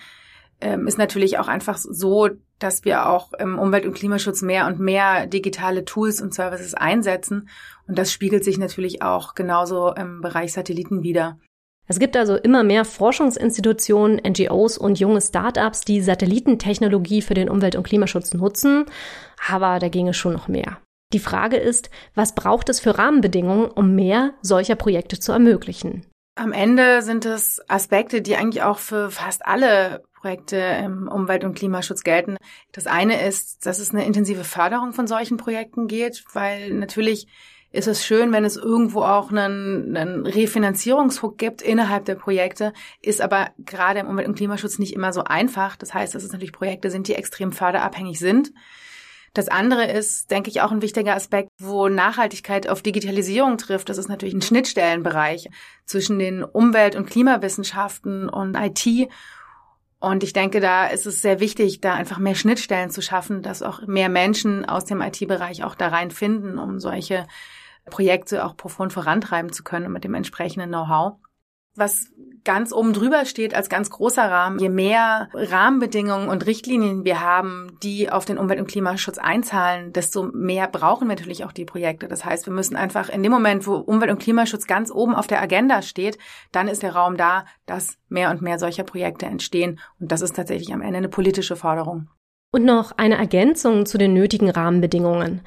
Ähm, 0.60 0.86
ist 0.86 0.98
natürlich 0.98 1.38
auch 1.38 1.48
einfach 1.48 1.76
so, 1.76 2.30
dass 2.58 2.84
wir 2.84 3.08
auch 3.08 3.32
im 3.32 3.58
Umwelt- 3.58 3.86
und 3.86 3.94
Klimaschutz 3.94 4.42
mehr 4.42 4.66
und 4.66 4.78
mehr 4.78 5.26
digitale 5.26 5.84
Tools 5.84 6.20
und 6.20 6.32
Services 6.32 6.74
einsetzen. 6.74 7.48
Und 7.88 7.98
das 7.98 8.12
spiegelt 8.12 8.44
sich 8.44 8.58
natürlich 8.58 9.02
auch 9.02 9.34
genauso 9.34 9.92
im 9.92 10.20
Bereich 10.20 10.52
Satelliten 10.52 11.02
wieder. 11.02 11.38
Es 11.92 11.98
gibt 11.98 12.16
also 12.16 12.36
immer 12.36 12.62
mehr 12.62 12.86
Forschungsinstitutionen, 12.86 14.18
NGOs 14.26 14.78
und 14.78 14.98
junge 14.98 15.20
Startups, 15.20 15.82
die 15.82 16.00
Satellitentechnologie 16.00 17.20
für 17.20 17.34
den 17.34 17.50
Umwelt- 17.50 17.76
und 17.76 17.82
Klimaschutz 17.82 18.32
nutzen, 18.32 18.86
aber 19.46 19.78
da 19.78 19.90
ginge 19.90 20.14
schon 20.14 20.32
noch 20.32 20.48
mehr. 20.48 20.78
Die 21.12 21.18
Frage 21.18 21.58
ist, 21.58 21.90
was 22.14 22.34
braucht 22.34 22.70
es 22.70 22.80
für 22.80 22.96
Rahmenbedingungen, 22.96 23.66
um 23.66 23.94
mehr 23.94 24.32
solcher 24.40 24.74
Projekte 24.74 25.18
zu 25.20 25.32
ermöglichen? 25.32 26.06
Am 26.34 26.52
Ende 26.52 27.02
sind 27.02 27.26
es 27.26 27.60
Aspekte, 27.68 28.22
die 28.22 28.36
eigentlich 28.36 28.62
auch 28.62 28.78
für 28.78 29.10
fast 29.10 29.44
alle 29.44 30.02
Projekte 30.18 30.56
im 30.56 31.08
Umwelt- 31.08 31.44
und 31.44 31.52
Klimaschutz 31.52 32.04
gelten. 32.04 32.38
Das 32.72 32.86
eine 32.86 33.22
ist, 33.22 33.66
dass 33.66 33.80
es 33.80 33.90
eine 33.90 34.06
intensive 34.06 34.44
Förderung 34.44 34.94
von 34.94 35.06
solchen 35.06 35.36
Projekten 35.36 35.88
geht, 35.88 36.24
weil 36.32 36.72
natürlich 36.72 37.26
ist 37.72 37.88
es 37.88 38.04
schön, 38.04 38.32
wenn 38.32 38.44
es 38.44 38.56
irgendwo 38.56 39.02
auch 39.02 39.30
einen, 39.30 39.96
einen 39.96 40.26
Refinanzierungshook 40.26 41.38
gibt 41.38 41.62
innerhalb 41.62 42.04
der 42.04 42.14
Projekte, 42.16 42.72
ist 43.00 43.22
aber 43.22 43.50
gerade 43.58 44.00
im 44.00 44.08
Umwelt- 44.08 44.28
und 44.28 44.36
Klimaschutz 44.36 44.78
nicht 44.78 44.94
immer 44.94 45.12
so 45.12 45.24
einfach. 45.24 45.76
Das 45.76 45.94
heißt, 45.94 46.14
dass 46.14 46.22
es 46.22 46.32
natürlich 46.32 46.52
Projekte 46.52 46.90
sind, 46.90 47.08
die 47.08 47.14
extrem 47.14 47.50
förderabhängig 47.50 48.18
sind. 48.18 48.52
Das 49.34 49.48
andere 49.48 49.90
ist, 49.90 50.30
denke 50.30 50.50
ich, 50.50 50.60
auch 50.60 50.72
ein 50.72 50.82
wichtiger 50.82 51.14
Aspekt, 51.14 51.48
wo 51.58 51.88
Nachhaltigkeit 51.88 52.68
auf 52.68 52.82
Digitalisierung 52.82 53.56
trifft. 53.56 53.88
Das 53.88 53.96
ist 53.96 54.08
natürlich 54.08 54.34
ein 54.34 54.42
Schnittstellenbereich 54.42 55.48
zwischen 55.86 56.18
den 56.18 56.44
Umwelt- 56.44 56.96
und 56.96 57.08
Klimawissenschaften 57.08 58.28
und 58.28 58.54
IT. 58.54 59.08
Und 60.00 60.22
ich 60.22 60.34
denke, 60.34 60.60
da 60.60 60.86
ist 60.86 61.06
es 61.06 61.22
sehr 61.22 61.40
wichtig, 61.40 61.80
da 61.80 61.94
einfach 61.94 62.18
mehr 62.18 62.34
Schnittstellen 62.34 62.90
zu 62.90 63.00
schaffen, 63.00 63.40
dass 63.40 63.62
auch 63.62 63.86
mehr 63.86 64.10
Menschen 64.10 64.66
aus 64.66 64.84
dem 64.84 65.00
IT-Bereich 65.00 65.64
auch 65.64 65.76
da 65.76 65.88
rein 65.88 66.10
finden, 66.10 66.58
um 66.58 66.78
solche 66.78 67.26
Projekte 67.86 68.44
auch 68.44 68.56
profund 68.56 68.92
vorantreiben 68.92 69.52
zu 69.52 69.62
können 69.64 69.92
mit 69.92 70.04
dem 70.04 70.14
entsprechenden 70.14 70.70
Know-how. 70.70 71.14
Was 71.74 72.12
ganz 72.44 72.72
oben 72.72 72.92
drüber 72.92 73.24
steht 73.24 73.54
als 73.54 73.68
ganz 73.68 73.88
großer 73.88 74.30
Rahmen, 74.30 74.58
je 74.58 74.68
mehr 74.68 75.28
Rahmenbedingungen 75.32 76.28
und 76.28 76.44
Richtlinien 76.44 77.04
wir 77.04 77.20
haben, 77.20 77.78
die 77.82 78.10
auf 78.10 78.24
den 78.24 78.36
Umwelt- 78.36 78.60
und 78.60 78.66
Klimaschutz 78.66 79.18
einzahlen, 79.18 79.92
desto 79.92 80.24
mehr 80.24 80.68
brauchen 80.68 81.08
wir 81.08 81.14
natürlich 81.14 81.44
auch 81.44 81.52
die 81.52 81.64
Projekte. 81.64 82.08
Das 82.08 82.24
heißt, 82.24 82.46
wir 82.46 82.52
müssen 82.52 82.76
einfach 82.76 83.08
in 83.08 83.22
dem 83.22 83.32
Moment, 83.32 83.66
wo 83.66 83.76
Umwelt- 83.76 84.10
und 84.10 84.20
Klimaschutz 84.20 84.66
ganz 84.66 84.90
oben 84.90 85.14
auf 85.14 85.26
der 85.26 85.40
Agenda 85.40 85.82
steht, 85.82 86.18
dann 86.50 86.68
ist 86.68 86.82
der 86.82 86.94
Raum 86.94 87.16
da, 87.16 87.46
dass 87.64 87.96
mehr 88.08 88.30
und 88.30 88.42
mehr 88.42 88.58
solcher 88.58 88.84
Projekte 88.84 89.26
entstehen. 89.26 89.80
Und 89.98 90.12
das 90.12 90.20
ist 90.20 90.36
tatsächlich 90.36 90.74
am 90.74 90.82
Ende 90.82 90.98
eine 90.98 91.08
politische 91.08 91.56
Forderung. 91.56 92.08
Und 92.52 92.64
noch 92.64 92.92
eine 92.98 93.16
Ergänzung 93.16 93.86
zu 93.86 93.96
den 93.96 94.12
nötigen 94.12 94.50
Rahmenbedingungen. 94.50 95.40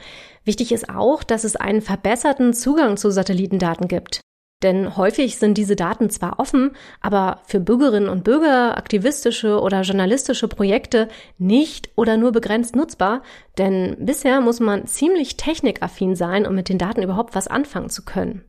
Wichtig 0.43 0.71
ist 0.71 0.89
auch, 0.89 1.23
dass 1.23 1.43
es 1.43 1.55
einen 1.55 1.81
verbesserten 1.81 2.53
Zugang 2.53 2.97
zu 2.97 3.11
Satellitendaten 3.11 3.87
gibt. 3.87 4.21
Denn 4.63 4.97
häufig 4.97 5.37
sind 5.37 5.59
diese 5.59 5.75
Daten 5.75 6.09
zwar 6.09 6.39
offen, 6.39 6.71
aber 7.01 7.41
für 7.45 7.59
Bürgerinnen 7.59 8.09
und 8.09 8.23
Bürger, 8.23 8.75
aktivistische 8.77 9.61
oder 9.61 9.81
journalistische 9.81 10.47
Projekte 10.47 11.07
nicht 11.37 11.89
oder 11.95 12.17
nur 12.17 12.31
begrenzt 12.31 12.75
nutzbar, 12.75 13.21
denn 13.59 13.97
bisher 13.99 14.41
muss 14.41 14.59
man 14.59 14.87
ziemlich 14.87 15.37
technikaffin 15.37 16.15
sein, 16.15 16.47
um 16.47 16.55
mit 16.55 16.69
den 16.69 16.79
Daten 16.79 17.03
überhaupt 17.03 17.35
was 17.35 17.47
anfangen 17.47 17.91
zu 17.91 18.03
können. 18.03 18.43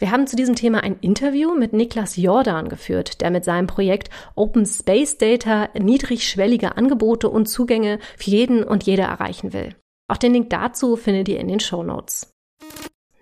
Wir 0.00 0.10
haben 0.10 0.26
zu 0.26 0.34
diesem 0.34 0.54
Thema 0.54 0.82
ein 0.82 0.96
Interview 1.02 1.54
mit 1.54 1.74
Niklas 1.74 2.16
Jordan 2.16 2.70
geführt, 2.70 3.20
der 3.20 3.30
mit 3.30 3.44
seinem 3.44 3.66
Projekt 3.66 4.08
Open 4.34 4.64
Space 4.64 5.18
Data 5.18 5.68
niedrigschwellige 5.78 6.74
Angebote 6.78 7.28
und 7.28 7.50
Zugänge 7.50 7.98
für 8.16 8.30
jeden 8.30 8.64
und 8.64 8.84
jede 8.84 9.02
erreichen 9.02 9.52
will. 9.52 9.76
Auch 10.08 10.16
den 10.16 10.32
Link 10.32 10.48
dazu 10.48 10.96
findet 10.96 11.28
ihr 11.28 11.38
in 11.38 11.48
den 11.48 11.60
Show 11.60 11.82
Notes. 11.82 12.32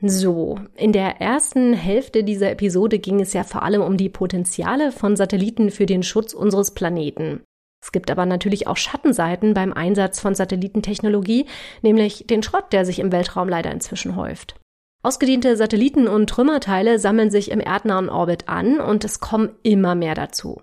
So, 0.00 0.60
in 0.76 0.92
der 0.92 1.20
ersten 1.20 1.72
Hälfte 1.72 2.22
dieser 2.22 2.52
Episode 2.52 3.00
ging 3.00 3.20
es 3.20 3.32
ja 3.32 3.42
vor 3.42 3.64
allem 3.64 3.82
um 3.82 3.96
die 3.96 4.08
Potenziale 4.08 4.92
von 4.92 5.16
Satelliten 5.16 5.72
für 5.72 5.86
den 5.86 6.04
Schutz 6.04 6.32
unseres 6.32 6.70
Planeten. 6.70 7.42
Es 7.82 7.90
gibt 7.90 8.08
aber 8.08 8.24
natürlich 8.24 8.68
auch 8.68 8.76
Schattenseiten 8.76 9.52
beim 9.52 9.72
Einsatz 9.72 10.20
von 10.20 10.36
Satellitentechnologie, 10.36 11.46
nämlich 11.82 12.28
den 12.28 12.44
Schrott, 12.44 12.72
der 12.72 12.84
sich 12.84 13.00
im 13.00 13.10
Weltraum 13.10 13.48
leider 13.48 13.72
inzwischen 13.72 14.14
häuft. 14.14 14.54
Ausgediente 15.00 15.56
Satelliten 15.56 16.08
und 16.08 16.28
Trümmerteile 16.28 16.98
sammeln 16.98 17.30
sich 17.30 17.52
im 17.52 17.60
erdnahen 17.60 18.08
Orbit 18.08 18.48
an 18.48 18.80
und 18.80 19.04
es 19.04 19.20
kommen 19.20 19.50
immer 19.62 19.94
mehr 19.94 20.16
dazu. 20.16 20.60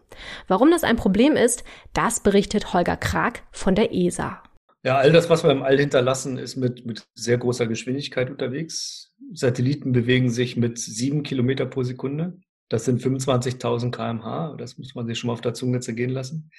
Warum 0.50 0.72
das 0.72 0.84
ein 0.84 0.98
Problem 0.98 1.38
ist, 1.38 1.64
das 1.94 2.20
berichtet 2.20 2.74
Holger 2.74 2.98
Krag 2.98 3.44
von 3.52 3.76
der 3.76 3.94
ESA. 3.94 4.44
Ja, 4.84 4.98
all 4.98 5.14
das, 5.14 5.30
was 5.30 5.44
wir 5.44 5.52
im 5.52 5.64
All 5.64 5.80
hinterlassen, 5.80 6.38
ist 6.38 6.58
mit, 6.58 6.86
mit 6.86 7.08
sehr 7.16 7.38
großer 7.38 7.66
Geschwindigkeit 7.66 8.30
unterwegs. 8.30 9.14
Satelliten 9.34 9.94
bewegen 9.94 10.30
sich 10.30 10.58
mit 10.58 10.78
sieben 10.80 11.24
Kilometer 11.24 11.66
pro 11.66 11.84
Sekunde. 11.84 12.38
Das 12.68 12.84
sind 12.84 13.02
25.000 13.02 13.92
kmh. 13.92 14.58
Das 14.58 14.78
muss 14.78 14.96
man 14.96 15.08
sich 15.08 15.18
schon 15.18 15.30
mal 15.30 15.34
auf 15.34 15.42
der 15.42 15.54
Zunge 15.54 15.80
zergehen 15.80 16.12
lassen. 16.12 16.52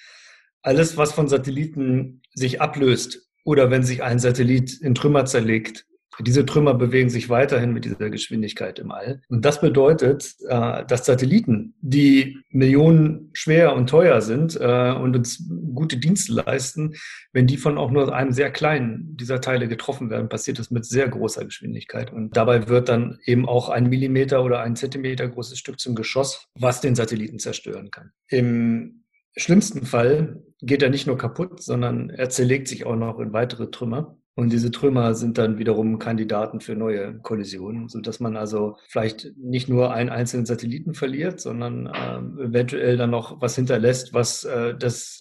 Alles, 0.62 0.97
was 0.97 1.12
von 1.12 1.28
Satelliten 1.28 2.23
sich 2.35 2.61
ablöst 2.61 3.28
oder 3.45 3.71
wenn 3.71 3.85
sich 3.85 4.02
ein 4.02 4.18
Satellit 4.18 4.80
in 4.80 4.95
Trümmer 4.95 5.26
zerlegt, 5.26 5.87
diese 6.20 6.46
Trümmer 6.46 6.75
bewegen 6.75 7.11
sich 7.11 7.28
weiterhin 7.28 7.73
mit 7.73 7.85
dieser 7.85 8.11
Geschwindigkeit 8.11 8.78
im 8.78 8.90
All. 8.90 9.20
Und 9.28 9.44
das 9.44 9.61
bedeutet, 9.61 10.35
äh, 10.49 10.85
dass 10.87 11.06
Satelliten, 11.06 11.75
die 11.80 12.38
Millionen 12.50 13.30
schwer 13.32 13.75
und 13.75 13.88
teuer 13.88 14.20
sind 14.20 14.58
äh, 14.61 14.92
und 14.92 15.16
uns 15.16 15.44
gute 15.75 15.96
Dienste 15.99 16.32
leisten, 16.32 16.94
wenn 17.32 17.46
die 17.46 17.56
von 17.56 17.78
auch 17.78 17.90
nur 17.90 18.14
einem 18.14 18.32
sehr 18.32 18.50
kleinen 18.50 19.16
dieser 19.16 19.40
Teile 19.40 19.68
getroffen 19.68 20.11
werden, 20.11 20.28
passiert 20.28 20.58
das 20.58 20.70
mit 20.70 20.85
sehr 20.85 21.08
großer 21.08 21.44
Geschwindigkeit. 21.44 22.12
Und 22.12 22.37
dabei 22.37 22.68
wird 22.68 22.88
dann 22.88 23.18
eben 23.25 23.46
auch 23.46 23.68
ein 23.68 23.88
Millimeter 23.88 24.44
oder 24.44 24.61
ein 24.61 24.76
Zentimeter 24.76 25.28
großes 25.28 25.58
Stück 25.58 25.80
zum 25.80 25.94
Geschoss, 25.94 26.49
was 26.54 26.80
den 26.80 26.94
Satelliten 26.94 27.38
zerstören 27.38 27.90
kann. 27.90 28.12
Im 28.28 29.04
schlimmsten 29.37 29.85
Fall 29.85 30.42
geht 30.61 30.82
er 30.82 30.90
nicht 30.90 31.06
nur 31.06 31.18
kaputt, 31.18 31.62
sondern 31.62 32.11
er 32.11 32.30
zerlegt 32.30 32.68
sich 32.68 32.87
auch 32.87 32.96
noch 32.96 33.18
in 33.20 33.32
weitere 33.32 33.70
Trümmer. 33.70 34.16
Und 34.38 34.52
diese 34.52 34.71
Trümmer 34.71 35.14
sind 35.14 35.38
dann 35.38 35.57
wiederum 35.57 35.99
Kandidaten 35.99 36.61
für 36.61 36.76
neue 36.76 37.19
Kollisionen, 37.21 37.88
so 37.88 38.02
dass 38.02 38.21
man 38.21 38.37
also 38.37 38.76
vielleicht 38.87 39.35
nicht 39.38 39.66
nur 39.71 39.95
einen 39.95 40.11
einzelnen 40.11 40.45
Satelliten 40.45 40.93
verliert, 40.93 41.40
sondern 41.40 41.87
äh, 41.87 42.19
eventuell 42.45 42.99
dann 42.99 43.09
noch 43.09 43.40
was 43.40 43.57
hinterlässt, 43.57 44.12
was 44.12 44.45
äh, 44.45 44.76
das, 44.76 45.21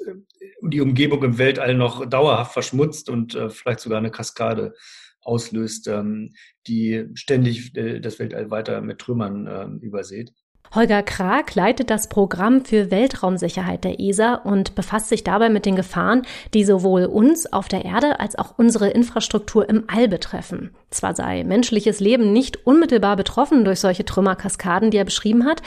die 0.62 0.82
Umgebung 0.82 1.24
im 1.24 1.38
Weltall 1.38 1.76
noch 1.76 2.06
dauerhaft 2.06 2.52
verschmutzt 2.52 3.10
und 3.10 3.36
äh, 3.36 3.50
vielleicht 3.50 3.80
sogar 3.80 4.00
eine 4.00 4.12
Kaskade 4.12 4.74
auslöst, 5.22 5.88
ähm, 5.88 6.34
die 6.68 7.06
ständig 7.14 7.74
äh, 7.78 8.02
das 8.02 8.20
Weltall 8.20 8.52
weiter 8.52 8.82
mit 8.82 9.00
Trümmern 9.00 9.48
äh, 9.48 9.86
übersät. 9.86 10.34
Holger 10.74 11.04
Krag 11.04 11.54
leitet 11.56 11.90
das 11.90 12.10
Programm 12.10 12.66
für 12.66 12.92
Weltraumsicherheit 12.92 13.84
der 13.84 14.00
ESA 14.00 14.36
und 14.36 14.76
befasst 14.76 15.10
sich 15.10 15.24
dabei 15.24 15.50
mit 15.50 15.66
den 15.66 15.76
Gefahren, 15.76 16.24
die 16.54 16.66
sowohl 16.66 17.06
uns 17.06 17.52
auf 17.52 17.68
der 17.68 17.86
Erde 17.86 18.20
als 18.20 18.38
auch 18.38 18.56
unsere 18.58 18.90
Infrastruktur 18.90 19.70
im 19.70 19.84
All 19.88 20.08
betreffen. 20.08 20.72
Zwar 20.90 21.16
sei 21.16 21.44
menschliches 21.44 22.00
Leben 22.00 22.32
nicht 22.32 22.66
unmittelbar 22.66 23.16
betroffen 23.16 23.66
durch 23.66 23.80
solche 23.80 24.06
Trümmerkaskaden, 24.06 24.92
die 24.92 24.98
er 24.98 25.06
beschrieben 25.06 25.46
hat, 25.46 25.62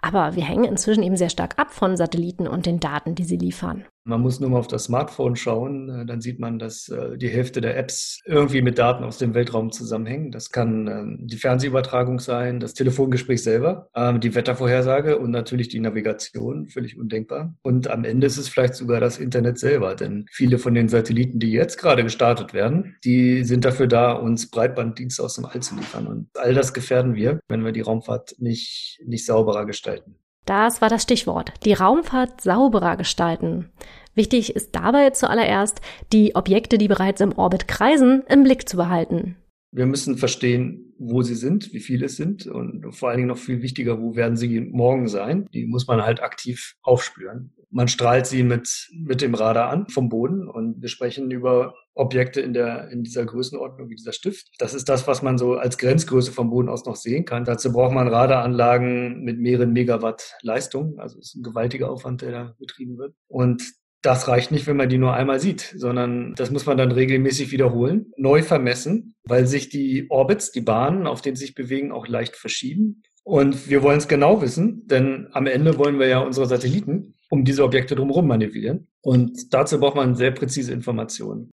aber 0.00 0.36
wir 0.36 0.44
hängen 0.44 0.64
inzwischen 0.64 1.02
eben 1.02 1.16
sehr 1.16 1.30
stark 1.30 1.58
ab 1.58 1.72
von 1.72 1.96
Satelliten 1.96 2.48
und 2.48 2.66
den 2.66 2.80
Daten, 2.80 3.14
die 3.14 3.24
sie 3.24 3.36
liefern. 3.36 3.84
Man 4.04 4.22
muss 4.22 4.40
nur 4.40 4.48
mal 4.48 4.58
auf 4.58 4.66
das 4.66 4.84
Smartphone 4.84 5.36
schauen, 5.36 5.88
äh, 5.90 6.06
dann 6.06 6.22
sieht 6.22 6.40
man, 6.40 6.58
dass 6.58 6.88
äh, 6.88 7.18
die 7.18 7.28
Hälfte 7.28 7.60
der 7.60 7.76
Apps 7.76 8.20
irgendwie 8.24 8.62
mit 8.62 8.78
Daten 8.78 9.04
aus 9.04 9.18
dem 9.18 9.34
Weltraum 9.34 9.72
zusammenhängen. 9.72 10.32
Das 10.32 10.50
kann 10.50 10.88
ähm, 10.88 11.18
die 11.20 11.36
Fernsehübertragung 11.36 12.18
sein, 12.18 12.60
das 12.60 12.72
Telefongespräch 12.72 13.42
selber, 13.42 13.88
ähm, 13.94 14.20
die 14.20 14.34
Wettervorhersage 14.34 15.18
und 15.18 15.30
natürlich 15.30 15.68
die 15.68 15.80
Navigation, 15.80 16.68
völlig 16.68 16.98
undenkbar. 16.98 17.54
Und 17.62 17.88
am 17.88 18.04
Ende 18.04 18.26
ist 18.26 18.38
es 18.38 18.48
vielleicht 18.48 18.74
sogar 18.74 19.00
das 19.00 19.18
Internet 19.18 19.58
selber, 19.58 19.94
denn 19.94 20.24
viele 20.30 20.58
von 20.58 20.74
den 20.74 20.88
Satelliten, 20.88 21.38
die 21.38 21.52
jetzt 21.52 21.76
gerade 21.76 22.02
gestartet 22.02 22.54
werden, 22.54 22.96
die 23.04 23.44
sind 23.44 23.66
dafür 23.66 23.86
da, 23.86 24.12
uns 24.12 24.50
Breitbanddienste 24.70 25.22
aus 25.22 25.34
dem 25.34 25.46
All 25.46 25.60
zu 25.60 25.74
liefern. 25.76 26.06
Und 26.06 26.28
all 26.34 26.54
das 26.54 26.72
gefährden 26.72 27.14
wir, 27.14 27.40
wenn 27.48 27.64
wir 27.64 27.72
die 27.72 27.80
Raumfahrt 27.80 28.36
nicht, 28.38 29.00
nicht 29.04 29.26
sauberer 29.26 29.66
gestalten. 29.66 30.16
Das 30.46 30.80
war 30.80 30.88
das 30.88 31.02
Stichwort. 31.02 31.52
Die 31.64 31.74
Raumfahrt 31.74 32.40
sauberer 32.40 32.96
gestalten. 32.96 33.70
Wichtig 34.14 34.56
ist 34.56 34.74
dabei 34.74 35.10
zuallererst, 35.10 35.80
die 36.12 36.34
Objekte, 36.34 36.78
die 36.78 36.88
bereits 36.88 37.20
im 37.20 37.32
Orbit 37.32 37.68
kreisen, 37.68 38.24
im 38.28 38.42
Blick 38.42 38.68
zu 38.68 38.76
behalten. 38.76 39.36
Wir 39.72 39.86
müssen 39.86 40.18
verstehen, 40.18 40.92
wo 40.98 41.22
sie 41.22 41.36
sind, 41.36 41.72
wie 41.72 41.78
viele 41.78 42.06
es 42.06 42.16
sind 42.16 42.46
und 42.46 42.92
vor 42.92 43.08
allen 43.08 43.18
Dingen 43.18 43.28
noch 43.28 43.38
viel 43.38 43.62
wichtiger, 43.62 44.00
wo 44.00 44.16
werden 44.16 44.36
sie 44.36 44.60
morgen 44.60 45.06
sein. 45.06 45.46
Die 45.54 45.66
muss 45.66 45.86
man 45.86 46.02
halt 46.02 46.20
aktiv 46.20 46.74
aufspüren. 46.82 47.52
Man 47.70 47.88
strahlt 47.88 48.26
sie 48.26 48.42
mit, 48.42 48.88
mit 48.92 49.20
dem 49.20 49.34
Radar 49.34 49.70
an 49.70 49.86
vom 49.88 50.08
Boden 50.08 50.48
und 50.48 50.82
wir 50.82 50.88
sprechen 50.88 51.30
über 51.30 51.74
Objekte 51.94 52.40
in 52.40 52.52
der, 52.52 52.90
in 52.90 53.02
dieser 53.04 53.24
Größenordnung 53.24 53.88
wie 53.90 53.94
dieser 53.94 54.12
Stift. 54.12 54.48
Das 54.58 54.74
ist 54.74 54.88
das, 54.88 55.06
was 55.06 55.22
man 55.22 55.38
so 55.38 55.54
als 55.54 55.78
Grenzgröße 55.78 56.32
vom 56.32 56.50
Boden 56.50 56.68
aus 56.68 56.84
noch 56.84 56.96
sehen 56.96 57.24
kann. 57.24 57.44
Dazu 57.44 57.72
braucht 57.72 57.92
man 57.92 58.08
Radaranlagen 58.08 59.22
mit 59.22 59.38
mehreren 59.38 59.72
Megawatt 59.72 60.34
Leistung. 60.42 60.98
Also 60.98 61.18
es 61.18 61.28
ist 61.28 61.36
ein 61.36 61.42
gewaltiger 61.42 61.90
Aufwand, 61.90 62.22
der 62.22 62.32
da 62.32 62.56
betrieben 62.58 62.98
wird. 62.98 63.14
Und 63.28 63.62
das 64.02 64.28
reicht 64.28 64.50
nicht, 64.50 64.66
wenn 64.66 64.76
man 64.76 64.88
die 64.88 64.98
nur 64.98 65.14
einmal 65.14 65.40
sieht, 65.40 65.74
sondern 65.76 66.34
das 66.34 66.50
muss 66.50 66.64
man 66.64 66.78
dann 66.78 66.90
regelmäßig 66.90 67.52
wiederholen, 67.52 68.12
neu 68.16 68.42
vermessen, 68.42 69.14
weil 69.24 69.46
sich 69.46 69.68
die 69.68 70.06
Orbits, 70.08 70.52
die 70.52 70.62
Bahnen, 70.62 71.06
auf 71.06 71.20
denen 71.20 71.36
sie 71.36 71.46
sich 71.46 71.54
bewegen, 71.54 71.92
auch 71.92 72.08
leicht 72.08 72.36
verschieben. 72.36 73.02
Und 73.22 73.68
wir 73.68 73.82
wollen 73.82 73.98
es 73.98 74.08
genau 74.08 74.40
wissen, 74.40 74.86
denn 74.86 75.28
am 75.32 75.46
Ende 75.46 75.76
wollen 75.76 75.98
wir 75.98 76.08
ja 76.08 76.20
unsere 76.20 76.46
Satelliten 76.46 77.14
um 77.30 77.44
diese 77.44 77.64
Objekte 77.64 77.94
drumherum 77.94 78.26
manövrieren. 78.26 78.88
Und 79.00 79.54
dazu 79.54 79.80
braucht 79.80 79.96
man 79.96 80.14
sehr 80.14 80.32
präzise 80.32 80.72
Informationen. 80.72 81.50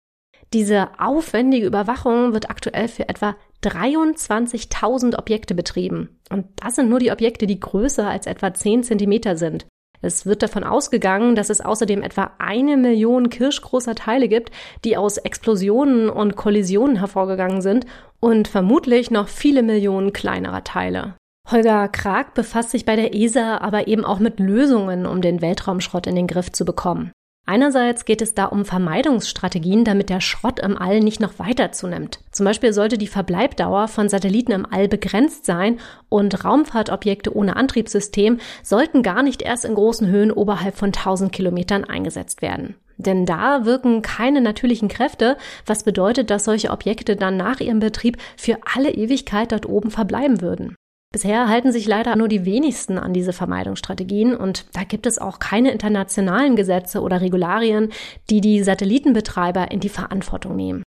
Diese 0.53 1.00
aufwendige 1.00 1.65
Überwachung 1.67 2.34
wird 2.34 2.50
aktuell 2.50 2.88
für 2.88 3.10
etwa 3.10 3.36
23.000 3.63 5.17
Objekte 5.17 5.53
betrieben. 5.53 6.20
Und 6.29 6.46
das 6.58 6.75
sind 6.75 6.89
nur 6.89 7.00
die 7.00 7.12
Objekte, 7.12 7.46
die 7.46 7.60
größer 7.60 8.08
als 8.08 8.25
etwa 8.25 8.53
10 8.53 8.84
Zentimeter 8.84 9.38
sind. 9.38 9.67
Es 10.01 10.25
wird 10.25 10.44
davon 10.44 10.63
ausgegangen, 10.63 11.36
dass 11.36 11.50
es 11.50 11.62
außerdem 11.62 12.03
etwa 12.03 12.32
eine 12.38 12.77
Million 12.77 13.29
kirschgroßer 13.29 13.96
Teile 13.96 14.27
gibt, 14.27 14.51
die 14.84 14.98
aus 14.98 15.17
Explosionen 15.17 16.10
und 16.10 16.36
Kollisionen 16.36 16.98
hervorgegangen 16.98 17.62
sind 17.62 17.86
und 18.20 18.48
vermutlich 18.48 19.10
noch 19.10 19.27
viele 19.27 19.63
Millionen 19.63 20.13
kleinerer 20.13 20.63
Teile. 20.63 21.15
Holger 21.52 21.88
Krag 21.90 22.34
befasst 22.34 22.72
sich 22.72 22.86
bei 22.86 22.96
der 22.96 23.14
ESA 23.14 23.60
aber 23.60 23.88
eben 23.88 24.04
auch 24.04 24.18
mit 24.18 24.40
Lösungen, 24.40 25.06
um 25.06 25.22
den 25.22 25.42
Weltraumschrott 25.42 26.08
in 26.08 26.16
den 26.16 26.25
Griff 26.25 26.52
zu 26.52 26.66
bekommen. 26.66 27.12
Einerseits 27.48 28.06
geht 28.06 28.24
es 28.24 28.34
da 28.34 28.46
um 28.46 28.66
Vermeidungsstrategien, 28.66 29.84
damit 29.86 30.10
der 30.10 30.20
Schrott 30.20 30.60
im 30.60 30.75
All 30.75 31.02
nicht 31.02 31.20
noch 31.20 31.38
weiter 31.38 31.72
zunimmt. 31.72 32.20
Zum 32.32 32.44
Beispiel 32.44 32.74
sollte 32.74 32.98
die 32.98 33.06
Verbleibdauer 33.06 33.88
von 33.88 34.10
Satelliten 34.10 34.52
im 34.52 34.66
All 34.66 34.88
begrenzt 34.88 35.46
sein 35.46 35.80
und 36.10 36.44
Raumfahrtobjekte 36.44 37.36
ohne 37.36 37.56
Antriebssystem 37.56 38.40
sollten 38.64 39.04
gar 39.04 39.22
nicht 39.22 39.44
erst 39.44 39.66
in 39.66 39.75
großen 39.75 40.08
Höhen 40.08 40.32
oberhalb 40.32 40.75
von 40.75 40.88
1000 40.88 41.32
Kilometern 41.32 41.84
eingesetzt 41.84 42.42
werden. 42.42 42.75
Denn 42.98 43.28
da 43.28 43.66
wirken 43.66 44.02
keine 44.02 44.42
natürlichen 44.42 44.88
Kräfte, 44.88 45.38
was 45.68 45.84
bedeutet, 45.84 46.32
dass 46.32 46.46
solche 46.46 46.72
Objekte 46.72 47.16
dann 47.16 47.38
nach 47.38 47.60
ihrem 47.60 47.80
Betrieb 47.80 48.18
für 48.36 48.58
alle 48.74 48.90
Ewigkeit 48.90 49.52
dort 49.52 49.68
oben 49.68 49.92
verbleiben 49.92 50.42
würden. 50.42 50.75
Bisher 51.16 51.48
halten 51.48 51.72
sich 51.72 51.88
leider 51.88 52.18
nur 52.18 52.28
die 52.28 52.44
wenigsten 52.44 52.98
an 52.98 53.14
diese 53.14 53.32
Vermeidungsstrategien 53.32 54.36
und 54.36 54.66
da 54.74 54.84
gibt 54.84 55.06
es 55.06 55.18
auch 55.18 55.40
keine 55.40 55.72
internationalen 55.72 56.58
Gesetze 56.58 57.00
oder 57.00 57.22
Regularien, 57.22 57.94
die 58.30 58.42
die 58.42 58.62
Satellitenbetreiber 58.62 59.72
in 59.72 59.80
die 59.80 59.88
Verantwortung 59.88 60.58
nehmen. 60.58 60.84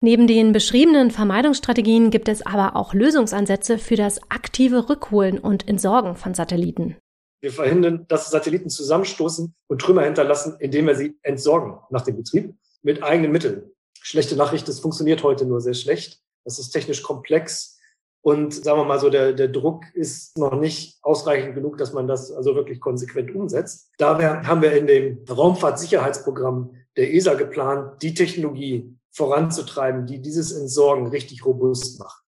Neben 0.00 0.26
den 0.26 0.50
beschriebenen 0.50 1.12
Vermeidungsstrategien 1.12 2.10
gibt 2.10 2.28
es 2.28 2.44
aber 2.44 2.74
auch 2.74 2.92
Lösungsansätze 2.92 3.78
für 3.78 3.94
das 3.94 4.20
aktive 4.32 4.88
Rückholen 4.88 5.38
und 5.38 5.68
Entsorgen 5.68 6.16
von 6.16 6.34
Satelliten. 6.34 6.96
Wir 7.40 7.52
verhindern, 7.52 8.04
dass 8.08 8.32
Satelliten 8.32 8.70
zusammenstoßen 8.70 9.54
und 9.68 9.80
Trümmer 9.80 10.02
hinterlassen, 10.02 10.56
indem 10.58 10.88
wir 10.88 10.96
sie 10.96 11.16
entsorgen 11.22 11.78
nach 11.90 12.02
dem 12.02 12.16
Betrieb 12.16 12.52
mit 12.82 13.04
eigenen 13.04 13.30
Mitteln. 13.30 13.70
Schlechte 14.02 14.34
Nachricht, 14.34 14.66
das 14.66 14.80
funktioniert 14.80 15.22
heute 15.22 15.46
nur 15.46 15.60
sehr 15.60 15.74
schlecht. 15.74 16.20
Das 16.44 16.58
ist 16.58 16.70
technisch 16.70 17.04
komplex 17.04 17.77
und 18.20 18.52
sagen 18.52 18.78
wir 18.80 18.84
mal 18.84 18.98
so, 18.98 19.10
der, 19.10 19.32
der 19.32 19.48
Druck 19.48 19.84
ist 19.94 20.36
noch 20.36 20.58
nicht 20.58 20.98
ausreichend 21.02 21.54
genug, 21.54 21.78
dass 21.78 21.92
man 21.92 22.08
das 22.08 22.32
also 22.32 22.54
wirklich 22.54 22.80
konsequent 22.80 23.34
umsetzt. 23.34 23.90
Daher 23.98 24.46
haben 24.46 24.62
wir 24.62 24.72
in 24.72 24.86
dem 24.86 25.24
Raumfahrtsicherheitsprogramm 25.28 26.74
der 26.96 27.14
ESA 27.14 27.34
geplant, 27.34 28.02
die 28.02 28.14
Technologie 28.14 28.94
voranzutreiben, 29.12 30.06
die 30.06 30.20
dieses 30.20 30.52
Entsorgen 30.52 31.06
richtig 31.06 31.44
robust 31.44 32.00
macht. 32.00 32.22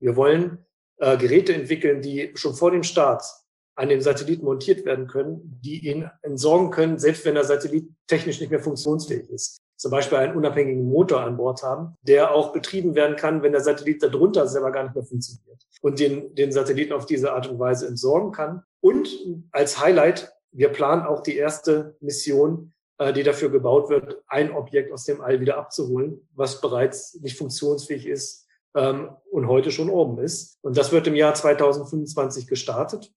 Wir 0.00 0.16
wollen 0.16 0.64
äh, 0.98 1.16
Geräte 1.16 1.54
entwickeln, 1.54 2.02
die 2.02 2.32
schon 2.34 2.54
vor 2.54 2.70
dem 2.70 2.82
Start 2.82 3.24
an 3.76 3.88
den 3.88 4.00
Satelliten 4.00 4.44
montiert 4.44 4.84
werden 4.84 5.06
können, 5.06 5.60
die 5.62 5.86
ihn 5.86 6.10
entsorgen 6.22 6.70
können, 6.70 6.98
selbst 6.98 7.24
wenn 7.24 7.34
der 7.34 7.44
Satellit 7.44 7.88
technisch 8.06 8.40
nicht 8.40 8.50
mehr 8.50 8.60
funktionsfähig 8.60 9.28
ist 9.30 9.60
zum 9.76 9.90
Beispiel 9.90 10.18
einen 10.18 10.36
unabhängigen 10.36 10.84
Motor 10.84 11.20
an 11.20 11.36
Bord 11.36 11.62
haben, 11.62 11.96
der 12.02 12.34
auch 12.34 12.52
betrieben 12.52 12.94
werden 12.94 13.16
kann, 13.16 13.42
wenn 13.42 13.52
der 13.52 13.60
Satellit 13.60 14.02
darunter 14.02 14.46
selber 14.48 14.72
gar 14.72 14.84
nicht 14.84 14.94
mehr 14.94 15.04
funktioniert 15.04 15.66
und 15.82 16.00
den, 16.00 16.34
den 16.34 16.52
Satelliten 16.52 16.92
auf 16.92 17.06
diese 17.06 17.32
Art 17.32 17.48
und 17.48 17.58
Weise 17.58 17.86
entsorgen 17.86 18.32
kann. 18.32 18.62
Und 18.80 19.08
als 19.52 19.80
Highlight, 19.80 20.32
wir 20.52 20.70
planen 20.70 21.02
auch 21.02 21.22
die 21.22 21.36
erste 21.36 21.96
Mission, 22.00 22.72
äh, 22.98 23.12
die 23.12 23.22
dafür 23.22 23.50
gebaut 23.50 23.90
wird, 23.90 24.22
ein 24.26 24.52
Objekt 24.52 24.92
aus 24.92 25.04
dem 25.04 25.20
All 25.20 25.40
wieder 25.40 25.58
abzuholen, 25.58 26.26
was 26.34 26.60
bereits 26.60 27.14
nicht 27.20 27.36
funktionsfähig 27.36 28.06
ist 28.06 28.46
ähm, 28.74 29.10
und 29.30 29.48
heute 29.48 29.70
schon 29.70 29.90
oben 29.90 30.18
ist. 30.18 30.58
Und 30.62 30.76
das 30.76 30.92
wird 30.92 31.06
im 31.06 31.14
Jahr 31.14 31.34
2025 31.34 32.46
gestartet. 32.46 33.12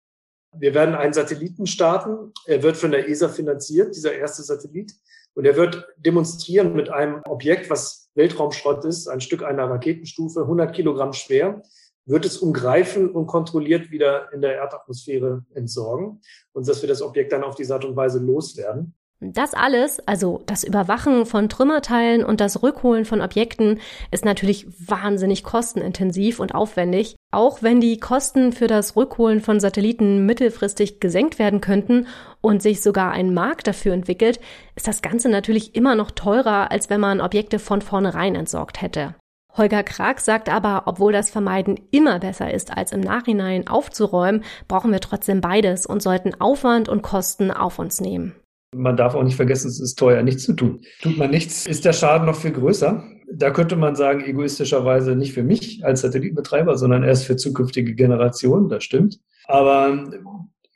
Wir 0.58 0.74
werden 0.74 0.95
einen 0.95 1.13
Satelliten 1.13 1.67
starten. 1.67 2.34
Er 2.45 2.63
wird 2.63 2.76
von 2.76 2.91
der 2.91 3.08
ESA 3.08 3.30
finanziert, 3.30 3.95
dieser 3.95 4.13
erste 4.13 4.41
Satellit. 4.43 4.93
Und 5.35 5.45
er 5.45 5.55
wird 5.55 5.87
demonstrieren 5.97 6.73
mit 6.73 6.89
einem 6.89 7.21
Objekt, 7.25 7.69
was 7.69 8.09
Weltraumschrott 8.15 8.83
ist, 8.85 9.07
ein 9.07 9.21
Stück 9.21 9.43
einer 9.43 9.69
Raketenstufe, 9.69 10.41
100 10.41 10.73
Kilogramm 10.73 11.13
schwer, 11.13 11.61
wird 12.05 12.25
es 12.25 12.37
umgreifen 12.37 13.11
und 13.11 13.27
kontrolliert 13.27 13.91
wieder 13.91 14.33
in 14.33 14.41
der 14.41 14.55
Erdatmosphäre 14.55 15.45
entsorgen 15.53 16.21
und 16.53 16.67
dass 16.67 16.81
wir 16.81 16.89
das 16.89 17.01
Objekt 17.01 17.31
dann 17.31 17.43
auf 17.43 17.55
diese 17.55 17.75
Art 17.75 17.85
und 17.85 17.95
Weise 17.95 18.19
loswerden. 18.19 18.95
Das 19.21 19.53
alles, 19.53 19.99
also 20.08 20.41
das 20.45 20.63
Überwachen 20.63 21.25
von 21.25 21.49
Trümmerteilen 21.49 22.23
und 22.23 22.39
das 22.39 22.63
Rückholen 22.63 23.03
von 23.03 23.19
Objekten, 23.19 23.82
ist 24.12 24.23
natürlich 24.23 24.65
wahnsinnig 24.79 25.43
kostenintensiv 25.43 26.39
und 26.39 26.55
aufwendig. 26.55 27.17
Auch 27.29 27.62
wenn 27.62 27.82
die 27.82 27.99
Kosten 27.99 28.53
für 28.53 28.67
das 28.67 28.95
Rückholen 28.95 29.41
von 29.41 29.60
Satelliten 29.60 30.25
mittelfristig 30.25 31.01
gesenkt 31.01 31.38
werden 31.38 31.60
könnten 31.60 32.08
und 32.39 32.62
sich 32.62 32.82
sogar 32.82 33.12
ein 33.12 33.34
Markt 33.34 33.67
dafür 33.67 33.93
entwickelt, 33.93 34.39
ist 34.77 34.88
das 34.88 35.01
Ganze 35.01 35.27
natürlich 35.27 35.75
immer 35.75 35.95
noch 35.95 36.12
teurer, 36.12 36.71
als 36.71 36.89
wenn 36.89 37.01
man 37.01 37.19
Objekte 37.19 37.60
von 37.60 37.82
vornherein 37.82 38.36
entsorgt 38.36 38.82
hätte. 38.82 39.15
Holger 39.58 39.84
Krag 39.84 40.21
sagt 40.21 40.47
aber, 40.47 40.84
obwohl 40.86 41.12
das 41.12 41.29
Vermeiden 41.29 41.77
immer 41.91 42.19
besser 42.19 42.53
ist, 42.53 42.77
als 42.77 42.93
im 42.93 43.01
Nachhinein 43.01 43.67
aufzuräumen, 43.67 44.45
brauchen 44.69 44.93
wir 44.93 45.01
trotzdem 45.01 45.41
beides 45.41 45.86
und 45.86 46.01
sollten 46.01 46.39
Aufwand 46.39 46.88
und 46.88 47.01
Kosten 47.01 47.51
auf 47.51 47.79
uns 47.79 47.99
nehmen. 47.99 48.38
Man 48.75 48.97
darf 48.97 49.15
auch 49.15 49.23
nicht 49.23 49.36
vergessen, 49.36 49.67
es 49.67 49.79
ist 49.79 49.97
teuer, 49.97 50.21
nichts 50.21 50.43
zu 50.43 50.53
tun. 50.53 50.82
Tut 51.01 51.17
man 51.17 51.32
nichts, 51.32 51.65
ist 51.65 51.86
der 51.86 51.93
Schaden 51.93 52.27
noch 52.27 52.36
viel 52.36 52.51
größer. 52.51 53.03
Da 53.32 53.51
könnte 53.51 53.75
man 53.75 53.95
sagen, 53.95 54.23
egoistischerweise 54.23 55.15
nicht 55.15 55.34
für 55.34 55.43
mich 55.43 55.84
als 55.84 56.01
Satellitenbetreiber, 56.01 56.77
sondern 56.77 57.03
erst 57.03 57.25
für 57.25 57.36
zukünftige 57.36 57.95
Generationen, 57.95 58.69
das 58.69 58.84
stimmt. 58.84 59.19
Aber 59.45 60.12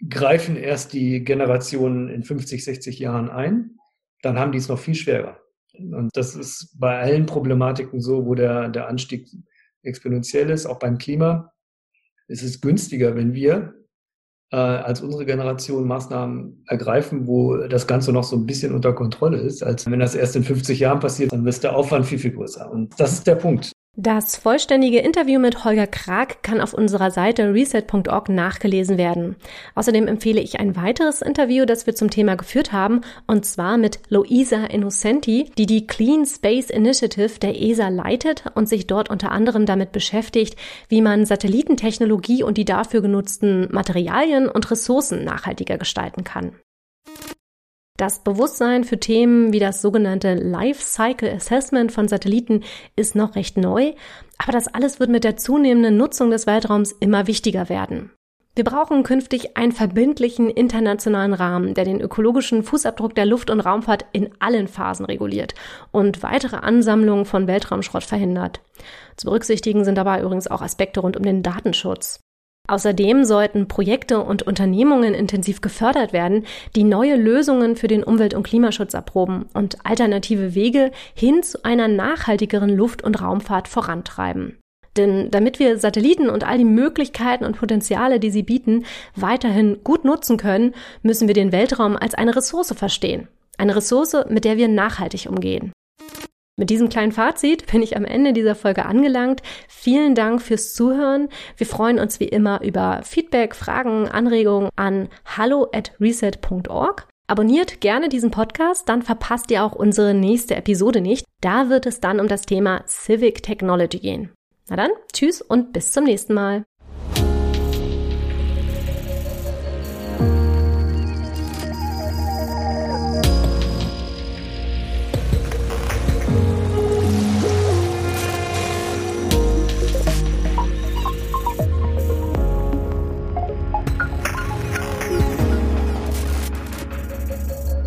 greifen 0.09 0.55
erst 0.55 0.93
die 0.93 1.23
Generationen 1.23 2.09
in 2.09 2.23
50, 2.23 2.63
60 2.63 2.99
Jahren 2.99 3.29
ein, 3.29 3.77
dann 4.21 4.39
haben 4.39 4.51
die 4.51 4.57
es 4.57 4.69
noch 4.69 4.79
viel 4.79 4.95
schwerer. 4.95 5.37
Und 5.77 6.09
das 6.13 6.35
ist 6.35 6.75
bei 6.79 6.99
allen 6.99 7.25
Problematiken 7.25 8.01
so, 8.01 8.25
wo 8.25 8.35
der, 8.35 8.69
der 8.69 8.87
Anstieg 8.87 9.27
exponentiell 9.81 10.49
ist, 10.49 10.65
auch 10.65 10.79
beim 10.79 10.97
Klima. 10.97 11.51
Es 12.27 12.43
ist 12.43 12.61
günstiger, 12.61 13.15
wenn 13.15 13.33
wir 13.33 13.73
äh, 14.53 14.55
als 14.55 15.01
unsere 15.01 15.25
Generation 15.25 15.87
Maßnahmen 15.87 16.63
ergreifen, 16.67 17.25
wo 17.25 17.57
das 17.57 17.87
Ganze 17.87 18.13
noch 18.13 18.23
so 18.23 18.35
ein 18.35 18.45
bisschen 18.45 18.71
unter 18.73 18.93
Kontrolle 18.93 19.37
ist, 19.37 19.63
als 19.63 19.89
wenn 19.89 19.99
das 19.99 20.13
erst 20.13 20.35
in 20.35 20.43
50 20.43 20.79
Jahren 20.79 20.99
passiert, 20.99 21.33
dann 21.33 21.45
ist 21.47 21.63
der 21.63 21.75
Aufwand 21.75 22.05
viel, 22.05 22.19
viel 22.19 22.33
größer. 22.33 22.71
Und 22.71 22.93
das 22.99 23.13
ist 23.13 23.25
der 23.25 23.35
Punkt. 23.35 23.71
Das 23.95 24.37
vollständige 24.37 24.97
Interview 25.01 25.39
mit 25.39 25.63
Holger 25.65 25.85
Krag 25.85 26.41
kann 26.41 26.61
auf 26.61 26.73
unserer 26.73 27.11
Seite 27.11 27.53
reset.org 27.53 28.27
nachgelesen 28.27 28.97
werden. 28.97 29.35
Außerdem 29.75 30.07
empfehle 30.07 30.41
ich 30.41 30.59
ein 30.59 30.75
weiteres 30.75 31.21
Interview, 31.21 31.65
das 31.65 31.85
wir 31.85 31.93
zum 31.93 32.09
Thema 32.09 32.35
geführt 32.35 32.71
haben, 32.71 33.01
und 33.27 33.45
zwar 33.45 33.77
mit 33.77 33.99
Luisa 34.09 34.65
Innocenti, 34.65 35.51
die 35.59 35.67
die 35.67 35.85
Clean 35.85 36.25
Space 36.25 36.71
Initiative 36.71 37.37
der 37.37 37.61
ESA 37.61 37.89
leitet 37.89 38.45
und 38.55 38.67
sich 38.67 38.87
dort 38.87 39.11
unter 39.11 39.31
anderem 39.31 39.67
damit 39.67 39.91
beschäftigt, 39.91 40.55
wie 40.89 41.01
man 41.01 41.27
Satellitentechnologie 41.27 42.41
und 42.41 42.57
die 42.57 42.65
dafür 42.65 43.01
genutzten 43.01 43.71
Materialien 43.71 44.49
und 44.49 44.71
Ressourcen 44.71 45.23
nachhaltiger 45.23 45.77
gestalten 45.77 46.23
kann. 46.23 46.55
Das 47.97 48.23
Bewusstsein 48.23 48.83
für 48.83 48.99
Themen 48.99 49.53
wie 49.53 49.59
das 49.59 49.81
sogenannte 49.83 50.33
Life 50.33 50.81
Cycle 50.81 51.31
Assessment 51.31 51.91
von 51.91 52.07
Satelliten 52.07 52.63
ist 52.95 53.15
noch 53.15 53.35
recht 53.35 53.55
neu, 53.55 53.93
aber 54.39 54.51
das 54.51 54.67
alles 54.67 54.99
wird 54.99 55.11
mit 55.11 55.23
der 55.23 55.37
zunehmenden 55.37 55.95
Nutzung 55.95 56.31
des 56.31 56.47
Weltraums 56.47 56.91
immer 56.91 57.27
wichtiger 57.27 57.69
werden. 57.69 58.09
Wir 58.55 58.63
brauchen 58.63 59.01
künftig 59.03 59.57
einen 59.57 59.71
verbindlichen 59.71 60.49
internationalen 60.49 61.33
Rahmen, 61.33 61.73
der 61.73 61.85
den 61.85 62.01
ökologischen 62.01 62.63
Fußabdruck 62.63 63.15
der 63.15 63.25
Luft- 63.25 63.49
und 63.49 63.59
Raumfahrt 63.59 64.05
in 64.11 64.29
allen 64.39 64.67
Phasen 64.67 65.05
reguliert 65.05 65.53
und 65.91 66.21
weitere 66.23 66.57
Ansammlungen 66.57 67.25
von 67.25 67.47
Weltraumschrott 67.47 68.03
verhindert. 68.03 68.61
Zu 69.17 69.25
berücksichtigen 69.25 69.85
sind 69.85 69.95
dabei 69.95 70.21
übrigens 70.21 70.47
auch 70.47 70.61
Aspekte 70.61 70.99
rund 70.99 71.17
um 71.17 71.23
den 71.23 71.41
Datenschutz. 71.41 72.22
Außerdem 72.69 73.25
sollten 73.25 73.67
Projekte 73.67 74.21
und 74.21 74.43
Unternehmungen 74.43 75.13
intensiv 75.13 75.59
gefördert 75.59 76.13
werden, 76.13 76.45
die 76.77 76.85
neue 76.85 77.17
Lösungen 77.17 77.75
für 77.75 77.89
den 77.89 78.05
Umwelt- 78.05 78.33
und 78.33 78.43
Klimaschutz 78.43 78.93
erproben 78.93 79.47
und 79.53 79.85
alternative 79.85 80.55
Wege 80.55 80.91
hin 81.13 81.43
zu 81.43 81.65
einer 81.65 81.89
nachhaltigeren 81.89 82.69
Luft- 82.69 83.03
und 83.03 83.21
Raumfahrt 83.21 83.67
vorantreiben. 83.67 84.57
Denn 84.95 85.29
damit 85.29 85.59
wir 85.59 85.77
Satelliten 85.77 86.29
und 86.29 86.47
all 86.47 86.57
die 86.57 86.63
Möglichkeiten 86.63 87.43
und 87.43 87.57
Potenziale, 87.57 88.21
die 88.21 88.31
sie 88.31 88.43
bieten, 88.43 88.85
weiterhin 89.15 89.83
gut 89.83 90.05
nutzen 90.05 90.37
können, 90.37 90.73
müssen 91.01 91.27
wir 91.27 91.35
den 91.35 91.51
Weltraum 91.51 91.97
als 91.97 92.13
eine 92.13 92.33
Ressource 92.33 92.73
verstehen. 92.73 93.27
Eine 93.57 93.75
Ressource, 93.75 94.15
mit 94.29 94.45
der 94.45 94.55
wir 94.55 94.69
nachhaltig 94.69 95.27
umgehen. 95.29 95.72
Mit 96.55 96.69
diesem 96.69 96.89
kleinen 96.89 97.11
Fazit 97.11 97.71
bin 97.71 97.81
ich 97.81 97.97
am 97.97 98.05
Ende 98.05 98.31
dieser 98.31 98.53
Folge 98.53 98.85
angelangt. 98.85 99.41
Vielen 99.67 100.13
Dank 100.13 100.39
fürs 100.39 100.75
Zuhören. 100.75 101.29
Wir 101.57 101.65
freuen 101.65 101.97
uns 101.99 102.19
wie 102.19 102.27
immer 102.27 102.61
über 102.61 103.01
Feedback, 103.03 103.55
Fragen, 103.55 104.07
Anregungen 104.07 104.69
an 104.75 105.09
hallo 105.25 105.67
at 105.73 105.93
reset.org. 105.99 107.07
Abonniert 107.25 107.81
gerne 107.81 108.09
diesen 108.09 108.29
Podcast, 108.29 108.87
dann 108.87 109.01
verpasst 109.01 109.49
ihr 109.49 109.63
auch 109.63 109.73
unsere 109.73 110.13
nächste 110.13 110.55
Episode 110.55 111.01
nicht. 111.01 111.25
Da 111.41 111.69
wird 111.69 111.87
es 111.87 111.99
dann 111.99 112.19
um 112.19 112.27
das 112.27 112.43
Thema 112.43 112.83
Civic 112.85 113.41
Technology 113.41 113.97
gehen. 113.97 114.31
Na 114.69 114.75
dann, 114.75 114.91
tschüss 115.11 115.41
und 115.41 115.73
bis 115.73 115.91
zum 115.91 116.03
nächsten 116.03 116.35
Mal. 116.35 116.65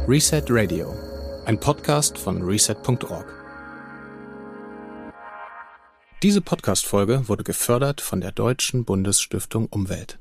Reset 0.09 0.45
Radio, 0.51 0.95
ein 1.47 1.59
Podcast 1.59 2.17
von 2.17 2.41
reset.org. 2.41 3.27
Diese 6.23 6.41
Podcast-Folge 6.41 7.27
wurde 7.27 7.43
gefördert 7.43 8.01
von 8.01 8.21
der 8.21 8.31
Deutschen 8.31 8.85
Bundesstiftung 8.85 9.67
Umwelt. 9.67 10.21